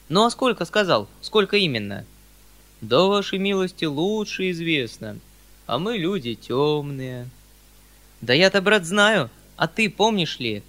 «Ну 0.09 0.25
а 0.25 0.29
сколько 0.31 0.65
сказал? 0.65 1.07
Сколько 1.21 1.55
именно?» 1.55 2.05
«Да, 2.81 3.03
вашей 3.03 3.39
милости, 3.39 3.85
лучше 3.85 4.51
известно, 4.51 5.17
а 5.65 5.79
мы 5.79 5.97
люди 5.97 6.35
темные». 6.35 7.29
«Да 8.19 8.33
я-то, 8.33 8.61
брат, 8.61 8.85
знаю, 8.85 9.29
а 9.55 9.67
ты 9.67 9.89
помнишь 9.89 10.39
ли?» 10.39 10.61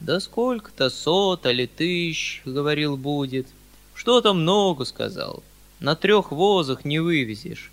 «Да 0.00 0.20
сколько-то 0.20 0.90
сот 0.90 1.46
или 1.46 1.64
тысяч,— 1.64 2.42
говорил,— 2.44 2.96
будет». 2.98 3.46
Что-то 3.94 4.34
много 4.34 4.84
сказал. 4.84 5.42
На 5.80 5.96
трех 5.96 6.32
возах 6.32 6.84
не 6.84 6.98
вывезешь. 6.98 7.70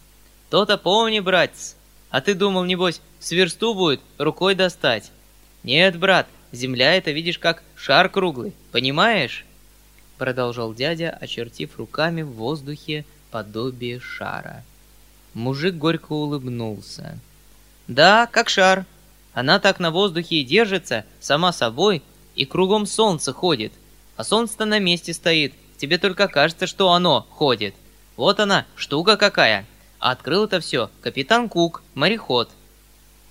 То-то 0.50 0.78
помни, 0.78 1.20
братец. 1.20 1.76
А 2.10 2.22
ты 2.22 2.34
думал, 2.34 2.66
небось, 2.66 3.02
с 3.20 3.32
версту 3.32 3.74
будет 3.74 4.02
рукой 4.18 4.54
достать? 4.54 5.12
Нет, 5.64 5.98
брат, 5.98 6.28
земля 6.52 6.94
это, 6.96 7.12
видишь, 7.12 7.40
как 7.40 7.64
шар 7.76 8.10
круглый, 8.10 8.54
понимаешь? 8.72 9.46
Продолжал 10.18 10.74
дядя, 10.74 11.18
очертив 11.22 11.78
руками 11.78 12.22
в 12.22 12.32
воздухе 12.32 13.06
подобие 13.32 14.00
шара. 14.00 14.64
Мужик 15.34 15.76
горько 15.76 16.12
улыбнулся. 16.12 17.18
Да, 17.88 18.28
как 18.28 18.50
шар. 18.50 18.86
Она 19.34 19.60
так 19.60 19.80
на 19.80 19.92
воздухе 19.92 20.38
и 20.38 20.44
держится, 20.44 21.06
сама 21.22 21.54
собой, 21.54 22.04
и 22.36 22.46
кругом 22.46 22.86
солнце 22.86 23.32
ходит. 23.32 23.72
А 24.18 24.24
солнце-то 24.26 24.66
на 24.66 24.80
месте 24.80 25.14
стоит, 25.14 25.54
Тебе 25.82 25.98
только 25.98 26.28
кажется, 26.28 26.68
что 26.68 26.92
оно 26.92 27.26
ходит. 27.32 27.74
Вот 28.16 28.40
она, 28.40 28.68
штука 28.76 29.18
какая. 29.18 29.66
А 29.98 30.12
открыл 30.12 30.46
это 30.46 30.60
все 30.60 30.92
капитан 31.02 31.50
Кук, 31.50 31.82
мореход. 31.96 32.52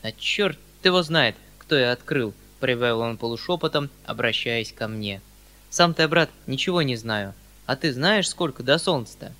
А 0.02 0.11
черт 0.11 0.59
его 0.83 1.00
знает, 1.04 1.37
кто 1.59 1.76
я 1.76 1.92
открыл, 1.92 2.35
прибавил 2.59 3.02
он 3.02 3.19
полушепотом, 3.19 3.88
обращаясь 4.04 4.73
ко 4.73 4.88
мне. 4.88 5.23
Сам-то, 5.69 6.08
брат, 6.08 6.28
ничего 6.49 6.82
не 6.82 6.97
знаю. 6.97 7.34
А 7.67 7.76
ты 7.76 7.93
знаешь, 7.93 8.28
сколько 8.28 8.65
до 8.65 8.78
солнца-то? 8.78 9.32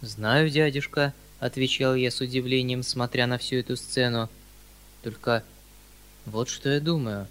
Знаю, 0.00 0.48
дядюшка, 0.48 1.12
отвечал 1.38 1.94
я 1.94 2.10
с 2.10 2.22
удивлением, 2.22 2.82
смотря 2.82 3.26
на 3.26 3.36
всю 3.36 3.56
эту 3.56 3.76
сцену. 3.76 4.30
Только 5.02 5.44
вот 6.24 6.48
что 6.48 6.70
я 6.70 6.80
думаю. 6.80 7.26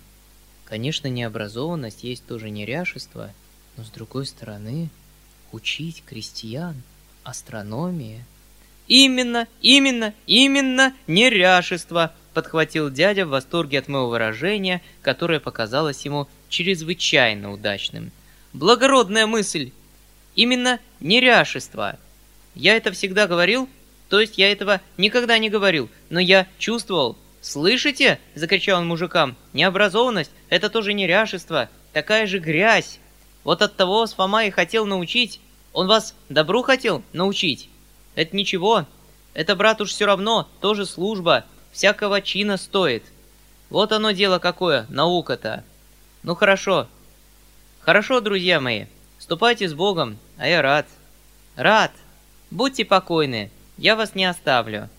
Конечно, 0.63 1.08
необразованность 1.08 2.04
есть 2.04 2.28
тоже 2.28 2.52
неряшество— 2.52 3.32
но 3.78 3.84
с 3.84 3.90
другой 3.90 4.26
стороны, 4.26 4.90
учить 5.52 6.04
крестьян 6.06 6.76
астрономии... 7.24 8.24
«Именно, 8.88 9.48
именно, 9.62 10.14
именно 10.28 10.94
неряшество!»— 11.08 12.14
подхватил 12.36 12.92
дядя 12.92 13.26
в 13.26 13.30
восторге 13.30 13.80
от 13.80 13.88
моего 13.88 14.10
выражения, 14.10 14.84
которое 15.02 15.40
показалось 15.40 16.06
ему 16.06 16.28
чрезвычайно 16.50 17.52
удачным. 17.52 18.12
«Благородная 18.54 19.26
мысль! 19.26 19.72
Именно 20.36 20.80
неряшество! 21.00 21.98
Я 22.54 22.78
это 22.78 22.92
всегда 22.92 23.26
говорил, 23.26 23.68
то 24.10 24.20
есть 24.22 24.38
я 24.38 24.52
этого 24.52 24.82
никогда 24.98 25.40
не 25.40 25.50
говорил, 25.50 25.90
но 26.12 26.20
я 26.20 26.48
чувствовал. 26.60 27.18
Слышите?»— 27.42 28.20
закричал 28.36 28.82
он 28.82 28.88
мужикам. 28.88 29.36
«Необразованность— 29.54 30.32
это 30.50 30.70
тоже 30.70 30.94
неряшество, 30.94 31.70
такая 31.92 32.28
же 32.28 32.38
грязь!» 32.38 33.00
Вот 33.45 33.62
от 33.62 33.77
того 33.77 33.99
вас 33.99 34.13
Фома 34.13 34.45
и 34.45 34.49
хотел 34.49 34.86
научить. 34.86 35.39
Он 35.71 35.88
вас 35.88 36.13
добру 36.27 36.63
хотел 36.63 37.03
научить. 37.13 37.69
Это 38.15 38.36
ничего. 38.36 38.86
Это, 39.34 39.55
брат, 39.55 39.79
уж 39.79 39.91
все 39.91 40.05
равно, 40.05 40.49
тоже 40.60 40.86
служба. 40.86 41.45
Всякого 41.71 42.21
чина 42.21 42.58
стоит. 42.58 43.03
Вот 43.69 43.91
оно 43.93 44.12
дело 44.12 44.39
какое, 44.39 44.88
наука-то. 44.89 45.63
Ну 46.23 46.36
хорошо. 46.36 46.88
Хорошо, 47.79 48.19
друзья 48.19 48.60
мои. 48.60 48.86
Ступайте 49.19 49.69
с 49.69 49.73
Богом, 49.73 50.17
а 50.38 50.47
я 50.47 50.62
рад. 50.62 50.88
Рад. 51.55 51.91
Будьте 52.51 52.84
покойны. 52.84 53.51
Я 53.77 53.95
вас 53.95 54.15
не 54.15 54.25
оставлю. 54.25 54.89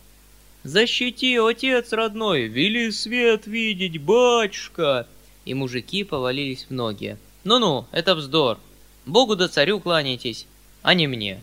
«Защити, 0.63 1.37
отец 1.37 1.93
родной, 1.93 2.49
вели 2.49 2.91
свет 2.91 3.47
видеть, 3.47 4.03
батюшка!» 4.03 5.07
И 5.45 5.55
мужики 5.55 6.03
повалились 6.03 6.67
в 6.69 6.73
ноги. 6.73 7.19
«Ну-ну, 7.47 7.87
это 7.93 8.17
вздор. 8.17 8.59
Богу 9.07 9.37
да 9.37 9.47
царю 9.47 9.79
кланяйтесь, 9.79 10.49
а 10.83 10.95
не 10.95 11.07
мне. 11.07 11.41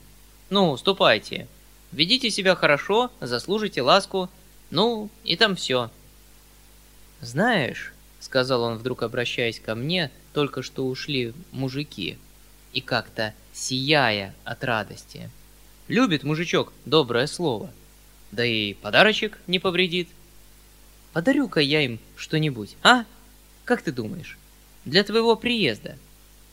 Ну, 0.50 0.76
ступайте. 0.76 1.48
Ведите 1.94 2.30
себя 2.30 2.56
хорошо, 2.56 3.10
заслужите 3.22 3.82
ласку. 3.82 4.30
Ну, 4.70 5.10
и 5.24 5.38
там 5.38 5.56
все». 5.56 5.90
«Знаешь»,— 7.22 7.94
сказал 8.20 8.64
он 8.64 8.80
вдруг, 8.80 9.02
обращаясь 9.02 9.62
ко 9.62 9.76
мне, 9.76 10.12
только 10.34 10.62
что 10.62 10.88
ушли 10.88 11.34
мужики, 11.54 12.18
и 12.74 12.82
как-то 12.82 13.34
сияя 13.54 14.36
от 14.44 14.62
радости. 14.66 15.32
«Любит 15.88 16.24
мужичок 16.24 16.74
доброе 16.84 17.28
слово. 17.28 17.70
Да 18.34 18.46
и 18.46 18.74
подарочек 18.74 19.40
не 19.48 19.58
повредит. 19.58 20.10
Подарю-ка 21.14 21.62
я 21.62 21.80
им 21.80 21.98
что-нибудь, 22.18 22.76
а? 22.84 23.06
Как 23.64 23.82
ты 23.82 23.94
думаешь?» 23.94 24.38
Для 24.86 25.04
твоего 25.04 25.36
приезда. 25.36 25.98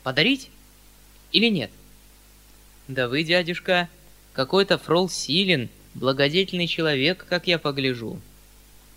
Подарить 0.03 0.49
или 1.31 1.47
нет? 1.47 1.71
Да 2.87 3.07
вы, 3.07 3.23
дядюшка, 3.23 3.89
какой-то 4.33 4.77
фрол 4.77 5.09
Силин, 5.09 5.69
благодетельный 5.93 6.67
человек, 6.67 7.25
как 7.27 7.47
я 7.47 7.59
погляжу. 7.59 8.19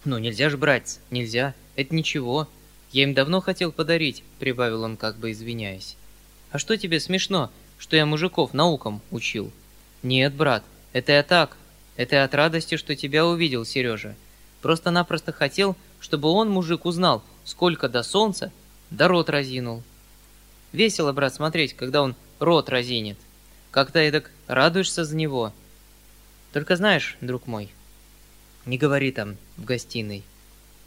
Ну, 0.05 0.19
нельзя 0.19 0.51
ж 0.51 0.57
брать, 0.57 1.01
нельзя, 1.11 1.55
это 1.77 1.95
ничего. 1.95 2.49
Я 2.93 3.05
им 3.05 3.15
давно 3.15 3.41
хотел 3.41 3.73
подарить, 3.73 4.23
прибавил 4.39 4.83
он, 4.83 4.97
как 4.97 5.17
бы 5.17 5.33
извиняясь. 5.33 5.97
А 6.51 6.59
что 6.59 6.77
тебе 6.77 7.01
смешно, 7.01 7.51
что 7.79 7.97
я 7.97 8.07
мужиков 8.07 8.55
наукам 8.55 9.01
учил? 9.11 9.51
Нет, 10.03 10.35
брат, 10.35 10.63
это 10.93 11.13
я 11.13 11.23
так. 11.23 11.57
Это 11.97 12.17
я 12.17 12.25
от 12.25 12.35
радости, 12.35 12.77
что 12.77 12.97
тебя 12.97 13.27
увидел, 13.27 13.65
Сережа. 13.65 14.15
Просто-напросто 14.63 15.33
хотел, 15.33 15.77
чтобы 16.01 16.29
он, 16.29 16.51
мужик, 16.51 16.87
узнал, 16.87 17.23
сколько 17.45 17.89
до 17.89 18.03
солнца 18.03 18.53
да 18.95 19.09
рот 19.09 19.29
разинул. 19.29 19.83
Весело, 20.73 21.13
брат, 21.13 21.35
смотреть, 21.35 21.75
когда 21.75 22.03
он 22.03 22.15
рот 22.39 22.69
разинет. 22.69 23.19
Как-то 23.73 23.99
эдак 23.99 24.31
радуешься 24.47 25.05
за 25.05 25.17
него. 25.17 25.53
Только 26.53 26.77
знаешь, 26.77 27.17
друг 27.21 27.49
мой, 27.49 27.71
не 28.67 28.79
говори 28.79 29.11
там 29.11 29.37
в 29.57 29.65
гостиной, 29.65 30.23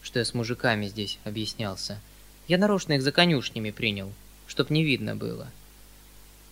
что 0.02 0.20
я 0.20 0.26
с 0.26 0.34
мужиками 0.34 0.88
здесь 0.88 1.20
объяснялся. 1.26 2.00
Я 2.48 2.58
нарочно 2.58 2.93
их 2.93 3.02
за 3.02 3.12
конюшнями 3.12 3.72
принял, 3.72 4.13
чтоб 4.48 4.70
не 4.70 4.86
видно 4.86 5.17
было. 5.17 5.52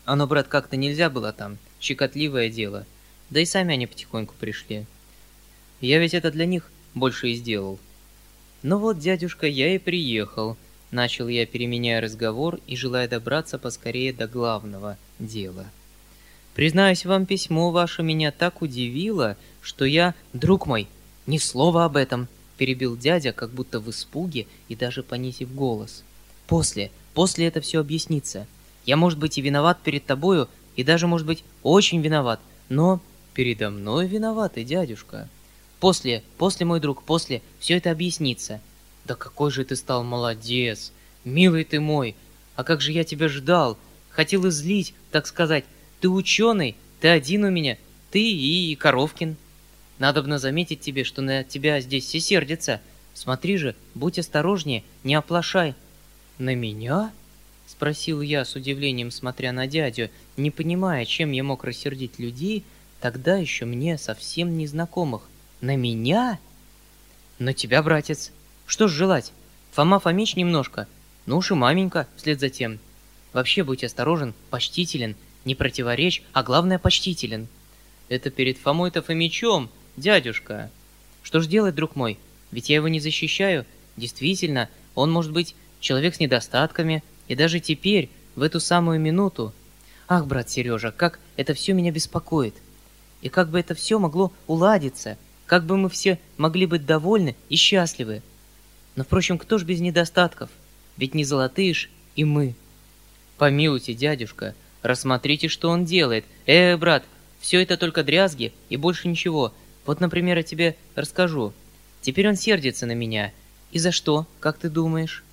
Оно, 0.03 0.27
брат, 0.27 0.49
как-то 0.49 0.75
нельзя 0.75 1.09
было 1.09 1.31
там, 1.31 1.57
щекотливое 1.79 2.49
дело. 2.49 2.85
Да 3.29 3.39
и 3.39 3.45
сами 3.45 3.73
они 3.73 3.87
потихоньку 3.87 4.35
пришли. 4.37 4.85
Я 5.79 5.99
ведь 5.99 6.13
это 6.13 6.31
для 6.31 6.45
них 6.45 6.69
больше 6.93 7.29
и 7.29 7.35
сделал. 7.35 7.79
Ну 8.61 8.77
вот, 8.77 8.99
дядюшка, 8.99 9.47
я 9.47 9.73
и 9.73 9.77
приехал. 9.77 10.57
Начал 10.95 11.27
я, 11.27 11.45
переменяя 11.45 11.99
разговор 11.99 12.61
и 12.67 12.77
желая 12.77 13.09
добраться 13.09 13.57
поскорее 13.57 14.13
до 14.13 14.29
главного 14.29 14.97
дела. 15.19 15.65
Признаюсь 16.53 17.05
вам, 17.05 17.25
письмо 17.25 17.71
ваше 17.71 18.01
меня 18.01 18.31
так 18.31 18.61
удивило, 18.61 19.35
что 19.61 19.83
я... 19.83 20.15
Друг 20.31 20.67
мой, 20.67 20.87
Ни 21.27 21.37
слова 21.37 21.83
об 21.83 21.97
этом, 21.97 22.29
перебил 22.55 22.95
дядя, 22.95 23.33
как 23.33 23.49
будто 23.49 23.81
в 23.81 23.89
испуге 23.89 24.47
и 24.69 24.75
даже 24.77 25.03
понизив 25.03 25.53
голос. 25.53 26.05
После, 26.47 26.91
после 27.13 27.47
это 27.47 27.59
все 27.59 27.81
объяснится. 27.81 28.47
Я, 28.85 28.95
может 28.95 29.19
быть, 29.19 29.37
и 29.37 29.41
виноват 29.41 29.81
перед 29.83 30.05
тобою, 30.05 30.47
и 30.77 30.85
даже, 30.85 31.07
может 31.07 31.27
быть, 31.27 31.43
очень 31.61 31.99
виноват, 31.99 32.39
но 32.69 33.01
передо 33.33 33.69
мной 33.69 34.07
виноватый 34.07 34.63
дядюшка. 34.63 35.27
После, 35.81 36.23
после, 36.37 36.65
мой 36.65 36.79
друг, 36.79 37.03
после, 37.03 37.41
все 37.59 37.75
это 37.75 37.91
объяснится. 37.91 38.61
Да 39.05 39.15
какой 39.15 39.51
же 39.51 39.63
ты 39.63 39.75
стал 39.75 40.03
молодец, 40.03 40.91
милый 41.23 41.63
ты 41.63 41.79
мой, 41.79 42.15
а 42.55 42.63
как 42.63 42.81
же 42.81 42.91
я 42.91 43.03
тебя 43.03 43.29
ждал, 43.29 43.77
хотел 44.09 44.47
излить, 44.49 44.93
так 45.11 45.27
сказать. 45.27 45.65
Ты 46.01 46.09
ученый, 46.09 46.75
ты 46.99 47.09
один 47.09 47.43
у 47.45 47.49
меня, 47.49 47.77
ты 48.11 48.21
и 48.21 48.75
Коровкин. 48.75 49.37
Надобно 49.99 50.39
заметить 50.39 50.81
тебе, 50.81 51.03
что 51.03 51.21
на 51.21 51.43
тебя 51.43 51.79
здесь 51.81 52.05
все 52.05 52.19
сердятся. 52.19 52.81
Смотри 53.13 53.57
же, 53.57 53.75
будь 53.93 54.19
осторожнее, 54.19 54.83
не 55.03 55.15
оплошай. 55.15 55.75
На 56.37 56.53
меня? 56.53 57.11
Спросил 57.67 58.21
я 58.21 58.43
с 58.43 58.55
удивлением, 58.55 59.09
смотря 59.09 59.51
на 59.51 59.67
дядю, 59.67 60.09
не 60.37 60.51
понимая, 60.51 61.05
чем 61.05 61.31
я 61.31 61.43
мог 61.43 61.63
рассердить 61.63 62.19
людей, 62.19 62.63
тогда 62.99 63.37
еще 63.37 63.65
мне 63.65 63.97
совсем 63.97 64.57
незнакомых. 64.57 65.23
На 65.61 65.75
меня? 65.75 66.39
На 67.39 67.53
тебя, 67.53 67.81
братец. 67.81 68.31
Что 68.65 68.87
ж 68.87 68.91
желать? 68.91 69.31
Фома 69.71 69.99
Фомич 69.99 70.35
немножко, 70.35 70.87
ну 71.25 71.37
уж 71.37 71.51
и 71.51 71.53
маменька 71.53 72.07
вслед 72.15 72.39
за 72.39 72.49
тем. 72.49 72.79
Вообще 73.33 73.63
будь 73.63 73.83
осторожен, 73.83 74.33
почтителен, 74.49 75.15
не 75.43 75.55
противоречь, 75.55 76.23
а 76.33 76.43
главное 76.43 76.79
почтителен. 76.79 77.47
Это 78.09 78.29
перед 78.29 78.57
Фомой-то 78.57 79.01
Фомичом, 79.01 79.69
дядюшка. 79.97 80.71
Что 81.21 81.41
ж 81.41 81.47
делать, 81.47 81.75
друг 81.75 81.95
мой? 81.95 82.17
Ведь 82.51 82.69
я 82.69 82.77
его 82.77 82.87
не 82.87 82.99
защищаю. 82.99 83.65
Действительно, 83.97 84.69
он 84.95 85.11
может 85.11 85.31
быть 85.31 85.55
человек 85.79 86.15
с 86.15 86.19
недостатками, 86.19 87.03
и 87.27 87.35
даже 87.35 87.59
теперь, 87.59 88.09
в 88.35 88.41
эту 88.41 88.59
самую 88.59 88.99
минуту. 88.99 89.53
Ах, 90.07 90.25
брат 90.27 90.49
Сережа, 90.49 90.91
как 90.91 91.19
это 91.35 91.53
все 91.53 91.73
меня 91.73 91.91
беспокоит. 91.91 92.55
И 93.21 93.29
как 93.29 93.49
бы 93.49 93.59
это 93.59 93.73
все 93.73 93.97
могло 93.99 94.31
уладиться, 94.47 95.17
как 95.45 95.65
бы 95.65 95.77
мы 95.77 95.89
все 95.89 96.19
могли 96.37 96.65
быть 96.65 96.85
довольны 96.85 97.35
и 97.49 97.55
счастливы. 97.55 98.21
Но, 98.95 99.03
впрочем, 99.03 99.37
кто 99.37 99.57
ж 99.57 99.63
без 99.63 99.79
недостатков? 99.79 100.49
Ведь 100.97 101.13
не 101.13 101.23
золотые 101.25 101.73
ж 101.73 101.89
и 102.15 102.23
мы. 102.23 102.55
Помилуйте, 103.37 103.93
дядюшка, 103.93 104.55
рассмотрите, 104.81 105.47
что 105.49 105.69
он 105.69 105.83
делает. 105.85 106.25
Э, 106.45 106.77
брат, 106.77 107.03
все 107.39 107.61
это 107.61 107.77
только 107.77 108.03
дрязги 108.03 108.53
и 108.69 108.77
больше 108.77 109.07
ничего. 109.07 109.53
Вот, 109.85 109.99
например, 109.99 110.37
я 110.37 110.43
тебе 110.43 110.75
расскажу. 110.95 111.53
Теперь 112.01 112.29
он 112.29 112.35
сердится 112.35 112.85
на 112.85 112.93
меня. 112.93 113.33
И 113.71 113.79
за 113.79 113.91
что, 113.91 114.25
как 114.39 114.57
ты 114.57 114.69
думаешь? 114.69 115.23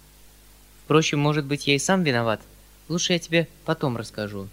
Впрочем, 0.84 1.20
может 1.20 1.44
быть, 1.44 1.66
я 1.68 1.74
и 1.76 1.78
сам 1.78 2.02
виноват. 2.02 2.40
Лучше 2.88 3.12
я 3.12 3.18
тебе 3.18 3.46
потом 3.64 3.96
расскажу. 3.96 4.48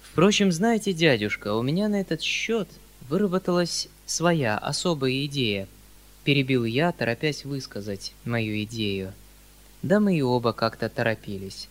Впрочем, 0.00 0.50
знаете, 0.50 0.92
дядюшка, 0.92 1.54
у 1.54 1.62
меня 1.62 1.88
на 1.88 2.00
этот 2.00 2.22
счет 2.22 2.68
выработалась 3.08 3.88
своя 4.06 4.56
особая 4.56 5.26
идея. 5.26 5.68
Перебил 6.24 6.64
я, 6.64 6.92
торопясь 6.92 7.44
высказать 7.44 8.12
мою 8.24 8.62
идею. 8.62 9.12
Да 9.82 9.98
мы 9.98 10.16
и 10.16 10.22
оба 10.22 10.52
как-то 10.52 10.88
торопились. 10.88 11.68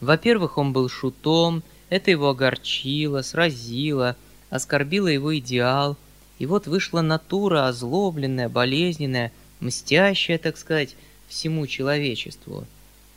Во-первых, 0.00 0.58
он 0.58 0.72
был 0.72 0.88
шутом, 0.88 1.64
это 1.88 2.10
его 2.10 2.30
огорчило, 2.30 3.22
сразило, 3.22 4.16
оскорбило 4.50 5.08
его 5.08 5.36
идеал. 5.38 5.96
И 6.38 6.46
вот 6.46 6.66
вышла 6.66 7.00
натура 7.00 7.66
озлобленная, 7.66 8.48
болезненная, 8.48 9.32
мстящая, 9.60 10.38
так 10.38 10.56
сказать, 10.58 10.94
всему 11.28 11.66
человечеству. 11.66 12.66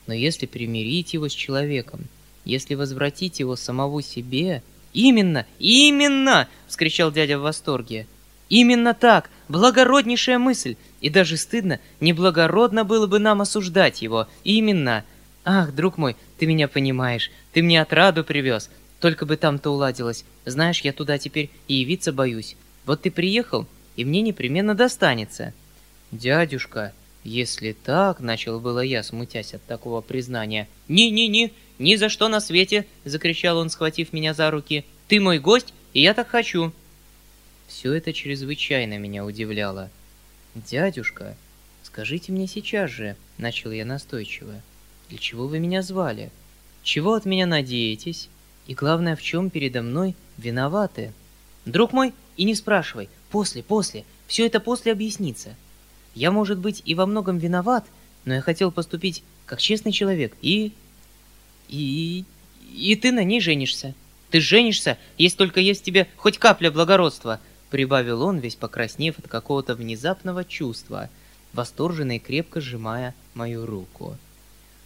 Но 0.07 0.13
если 0.13 0.45
примирить 0.45 1.13
его 1.13 1.27
с 1.27 1.33
человеком, 1.33 2.07
если 2.45 2.75
возвратить 2.75 3.39
его 3.39 3.55
самого 3.55 4.01
себе... 4.01 4.63
«Именно! 4.91 5.45
Именно!»— 5.59 6.47
вскричал 6.67 7.11
дядя 7.11 7.37
в 7.37 7.43
восторге. 7.43 8.07
«Именно 8.49 8.93
так! 8.93 9.29
Благороднейшая 9.47 10.39
мысль! 10.39 10.75
И 11.01 11.09
даже 11.09 11.37
стыдно, 11.37 11.79
неблагородно 11.99 12.83
было 12.83 13.07
бы 13.07 13.19
нам 13.19 13.41
осуждать 13.41 14.01
его. 14.01 14.27
Именно! 14.43 15.05
Ах, 15.45 15.73
друг 15.73 15.97
мой, 15.97 16.15
ты 16.37 16.45
меня 16.45 16.67
понимаешь, 16.67 17.31
ты 17.53 17.63
мне 17.63 17.81
отраду 17.81 18.23
привез. 18.23 18.69
Только 18.99 19.25
бы 19.25 19.37
там-то 19.37 19.69
уладилось. 19.69 20.25
Знаешь, 20.45 20.81
я 20.81 20.91
туда 20.91 21.17
теперь 21.17 21.49
и 21.67 21.75
явиться 21.75 22.11
боюсь. 22.11 22.57
Вот 22.85 23.01
ты 23.03 23.11
приехал, 23.11 23.67
и 23.95 24.03
мне 24.03 24.21
непременно 24.21 24.75
достанется». 24.75 25.53
«Дядюшка, 26.11 26.93
если 27.23 27.73
так,— 27.73 28.19
начал 28.19 28.59
было 28.59 28.79
я, 28.79 29.03
смутясь 29.03 29.53
от 29.53 29.63
такого 29.65 30.01
признания. 30.01 30.67
«Не-не-не, 30.87 31.53
ни 31.77 31.95
за 31.95 32.09
что 32.09 32.29
на 32.29 32.39
свете!»— 32.39 32.87
закричал 33.05 33.59
он, 33.59 33.69
схватив 33.69 34.11
меня 34.11 34.33
за 34.33 34.49
руки. 34.49 34.85
«Ты 35.07 35.19
мой 35.19 35.37
гость, 35.37 35.73
и 35.93 36.01
я 36.01 36.15
так 36.15 36.29
хочу!» 36.29 36.73
Все 37.69 37.93
это 37.93 38.13
чрезвычайно 38.13 38.97
меня 38.97 39.23
удивляло. 39.23 39.91
«Дядюшка, 40.55 41.37
скажите 41.83 42.31
мне 42.31 42.47
сейчас 42.47 42.89
же»,— 42.89 43.15
начал 43.37 43.71
я 43.71 43.85
настойчиво,— 43.85 44.59
«для 45.09 45.19
чего 45.19 45.47
вы 45.47 45.59
меня 45.59 45.83
звали? 45.83 46.31
Чего 46.81 47.13
от 47.13 47.25
меня 47.25 47.45
надеетесь? 47.45 48.27
И 48.65 48.73
главное, 48.73 49.15
в 49.15 49.21
чем 49.21 49.51
передо 49.51 49.83
мной 49.83 50.15
виноваты? 50.39 51.13
Друг 51.65 51.93
мой, 51.93 52.13
и 52.37 52.43
не 52.43 52.55
спрашивай, 52.55 53.07
после, 53.29 53.61
после, 53.61 54.03
все 54.25 54.47
это 54.47 54.59
после 54.59 54.91
объяснится. 54.91 55.55
Я, 56.15 56.31
может 56.31 56.57
быть, 56.57 56.81
и 56.85 56.95
во 56.95 57.05
многом 57.05 57.37
виноват, 57.37 57.85
но 58.25 58.33
я 58.33 58.41
хотел 58.41 58.71
поступить 58.71 59.23
как 59.45 59.61
честный 59.61 59.91
человек, 59.91 60.35
и... 60.41 60.71
и... 61.67 62.25
и 62.73 62.95
ты 62.95 63.11
на 63.11 63.23
ней 63.23 63.39
женишься. 63.39 63.93
Ты 64.31 64.41
женишься, 64.41 64.97
если 65.19 65.37
только 65.37 65.59
есть 65.59 65.81
в 65.81 65.83
тебе 65.83 66.07
хоть 66.17 66.39
капля 66.39 66.71
благородства, 66.71 67.39
прибавил 67.69 68.21
он, 68.21 68.39
весь 68.39 68.55
покраснев 68.55 69.19
от 69.19 69.27
какого-то 69.27 69.75
внезапного 69.75 70.43
чувства, 70.43 71.09
восторженно 71.53 72.17
и 72.17 72.19
крепко 72.19 72.61
сжимая 72.61 73.13
мою 73.33 73.65
руку. 73.65 74.17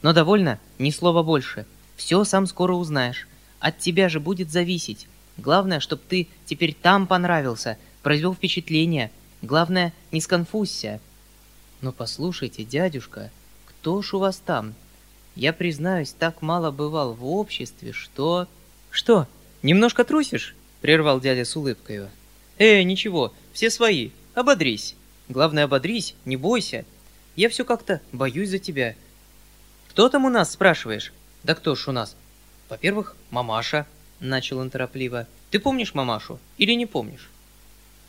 Но 0.02 0.14
довольно, 0.14 0.60
ни 0.80 0.92
слова 0.92 1.24
больше. 1.24 1.66
Все 1.96 2.24
сам 2.24 2.46
скоро 2.46 2.74
узнаешь. 2.74 3.28
От 3.60 3.80
тебя 3.80 4.10
же 4.10 4.20
будет 4.20 4.52
зависеть. 4.52 5.08
Главное, 5.38 5.80
чтобы 5.80 6.02
ты 6.08 6.28
теперь 6.46 6.74
там 6.74 7.08
понравился, 7.08 7.78
произвел 8.02 8.34
впечатление. 8.34 9.12
Главное, 9.42 9.94
не 10.12 10.22
сконфузься. 10.22 11.00
Но 11.82 11.92
послушайте, 11.92 12.64
дядюшка, 12.64 13.32
кто 13.66 14.02
ж 14.02 14.14
у 14.14 14.20
вас 14.20 14.38
там? 14.38 14.74
Я, 15.36 15.54
признаюсь, 15.54 16.12
так 16.12 16.42
мало 16.42 16.72
бывал 16.72 17.14
в 17.14 17.26
обществе, 17.26 17.92
что... 17.92 18.48
Что, 18.92 19.28
немножко 19.64 20.04
трусишь? 20.04 20.56
Прервал 20.82 21.20
дядя 21.20 21.46
с 21.46 21.56
улыбкой. 21.56 22.08
Э, 22.64 22.82
ничего, 22.84 23.34
все 23.52 23.70
свои, 23.70 24.12
ободрись. 24.36 24.96
Главное, 25.28 25.66
ободрись, 25.66 26.16
не 26.24 26.38
бойся. 26.38 26.86
Я 27.36 27.50
все 27.50 27.66
как-то 27.66 28.00
боюсь 28.14 28.52
за 28.52 28.58
тебя. 28.58 28.96
Кто 29.90 30.08
там 30.08 30.24
у 30.24 30.30
нас, 30.30 30.54
спрашиваешь? 30.54 31.12
Да 31.44 31.56
кто 31.56 31.76
ж 31.76 31.90
у 31.90 31.92
нас? 31.92 32.16
Во-первых, 32.70 33.18
мамаша, 33.32 33.86
начал 34.22 34.60
он 34.60 34.70
торопливо. 34.70 35.28
Ты 35.52 35.60
помнишь 35.60 35.94
мамашу 35.94 36.40
или 36.58 36.72
не 36.72 36.86
помнишь? 36.86 37.30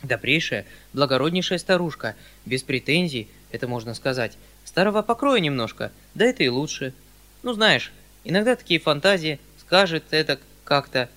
Добрейшая, 0.03 0.65
благороднейшая 0.93 1.57
старушка, 1.57 2.15
без 2.45 2.63
претензий, 2.63 3.27
это 3.51 3.67
можно 3.67 3.93
сказать. 3.93 4.37
Старого 4.63 5.01
покроя 5.01 5.41
немножко, 5.41 5.91
да 6.13 6.23
это 6.23 6.45
и 6.45 6.47
лучше. 6.47 6.93
Ну, 7.43 7.51
знаешь, 7.51 7.91
иногда 8.23 8.55
такие 8.55 8.79
фантазии, 8.79 9.37
скажет 9.59 10.05
это 10.11 10.39
как-то. 10.63 11.09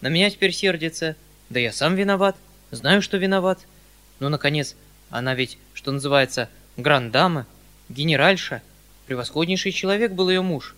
На 0.00 0.08
меня 0.08 0.30
теперь 0.30 0.52
сердится. 0.52 1.14
Да 1.50 1.60
я 1.60 1.72
сам 1.72 1.94
виноват, 1.94 2.36
знаю, 2.70 3.02
что 3.02 3.16
виноват. 3.16 3.66
Ну, 4.20 4.28
наконец, 4.28 4.76
она 5.10 5.34
ведь, 5.34 5.58
что 5.74 5.92
называется, 5.92 6.48
грандама, 6.76 7.46
генеральша. 7.88 8.62
Превосходнейший 9.06 9.72
человек 9.72 10.12
был 10.12 10.30
ее 10.30 10.42
муж. 10.42 10.74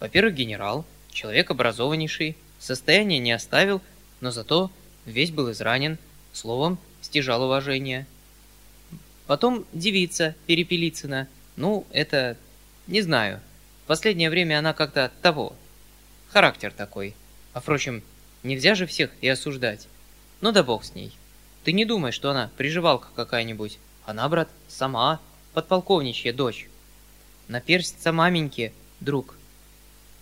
Во-первых, 0.00 0.34
генерал, 0.34 0.84
человек 1.10 1.50
образованнейший, 1.50 2.36
состояние 2.58 3.18
не 3.18 3.32
оставил, 3.32 3.80
но 4.20 4.30
зато 4.30 4.70
весь 5.06 5.30
был 5.30 5.50
изранен, 5.50 5.98
словом, 6.32 6.78
стяжал 7.00 7.42
уважение. 7.42 8.06
Потом 9.26 9.64
девица 9.72 10.34
Перепелицына. 10.46 11.28
Ну, 11.56 11.86
это... 11.90 12.36
не 12.86 13.00
знаю. 13.00 13.40
В 13.84 13.86
последнее 13.86 14.30
время 14.30 14.58
она 14.58 14.72
как-то 14.72 15.10
того. 15.22 15.54
Характер 16.28 16.72
такой. 16.76 17.14
А 17.52 17.60
впрочем, 17.60 18.02
нельзя 18.42 18.74
же 18.74 18.86
всех 18.86 19.10
и 19.20 19.28
осуждать. 19.28 19.88
Ну 20.40 20.52
да 20.52 20.62
бог 20.62 20.84
с 20.84 20.94
ней. 20.94 21.12
Ты 21.64 21.72
не 21.72 21.86
думай, 21.86 22.12
что 22.12 22.30
она 22.30 22.50
приживалка 22.58 23.08
какая-нибудь. 23.16 23.78
Она, 24.04 24.28
брат, 24.28 24.50
сама, 24.68 25.18
подполковничья 25.54 26.34
дочь. 26.34 26.68
На 27.48 27.62
перстца 27.62 28.12
маменьки, 28.12 28.74
друг. 29.00 29.34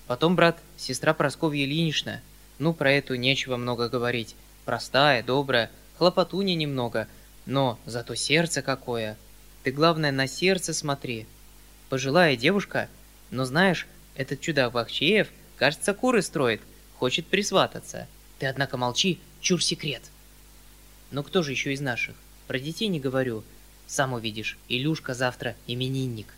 Потом, 0.07 0.37
брат, 0.37 0.61
сестра 0.77 1.15
Прасковья 1.15 1.65
Ильинична. 1.65 2.21
Ну, 2.61 2.73
про 2.73 2.93
эту 2.93 3.17
нечего 3.17 3.57
много 3.57 3.89
говорить. 3.89 4.37
Простая, 4.65 5.25
добрая, 5.25 5.71
хлопотуня 5.99 6.55
немного, 6.55 7.09
Но 7.45 7.77
зато 7.87 8.15
сердце 8.15 8.63
какое. 8.63 9.17
Ты, 9.65 9.73
главное, 9.73 10.13
на 10.13 10.29
сердце 10.29 10.73
смотри. 10.73 11.27
Пожилая 11.89 12.37
девушка, 12.37 12.89
но 13.31 13.45
знаешь, 13.45 13.89
этот 14.15 14.41
чудак 14.41 14.73
Бахчеев, 14.73 15.29
кажется, 15.57 15.93
куры 15.93 16.23
строит, 16.23 16.61
хочет 16.99 17.27
присвататься. 17.27 18.07
Ты, 18.39 18.47
однако, 18.47 18.77
молчи, 18.77 19.19
чур 19.41 19.61
секрет. 19.61 20.12
Но 21.13 21.23
кто 21.23 21.43
же 21.43 21.53
еще 21.53 21.73
из 21.73 21.81
наших? 21.81 22.17
Про 22.49 22.59
детей 22.59 22.89
не 22.89 22.99
говорю. 22.99 23.45
Сам 23.87 24.15
увидишь, 24.15 24.59
Илюшка 24.69 25.15
завтра 25.15 25.55
именинник. 25.67 26.35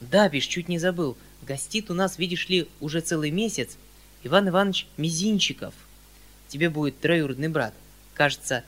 Да, 0.00 0.28
бишь, 0.28 0.46
чуть 0.46 0.68
не 0.68 0.78
забыл. 0.78 1.16
Гостит 1.42 1.90
у 1.90 1.94
нас, 1.94 2.18
видишь 2.18 2.48
ли, 2.48 2.68
уже 2.80 3.00
целый 3.00 3.30
месяц 3.30 3.76
Иван 4.22 4.50
Иванович 4.50 4.86
Мизинчиков. 4.98 5.74
Тебе 6.48 6.68
будет 6.68 7.00
троюродный 7.00 7.48
брат. 7.48 7.74
Кажется, 8.14 8.62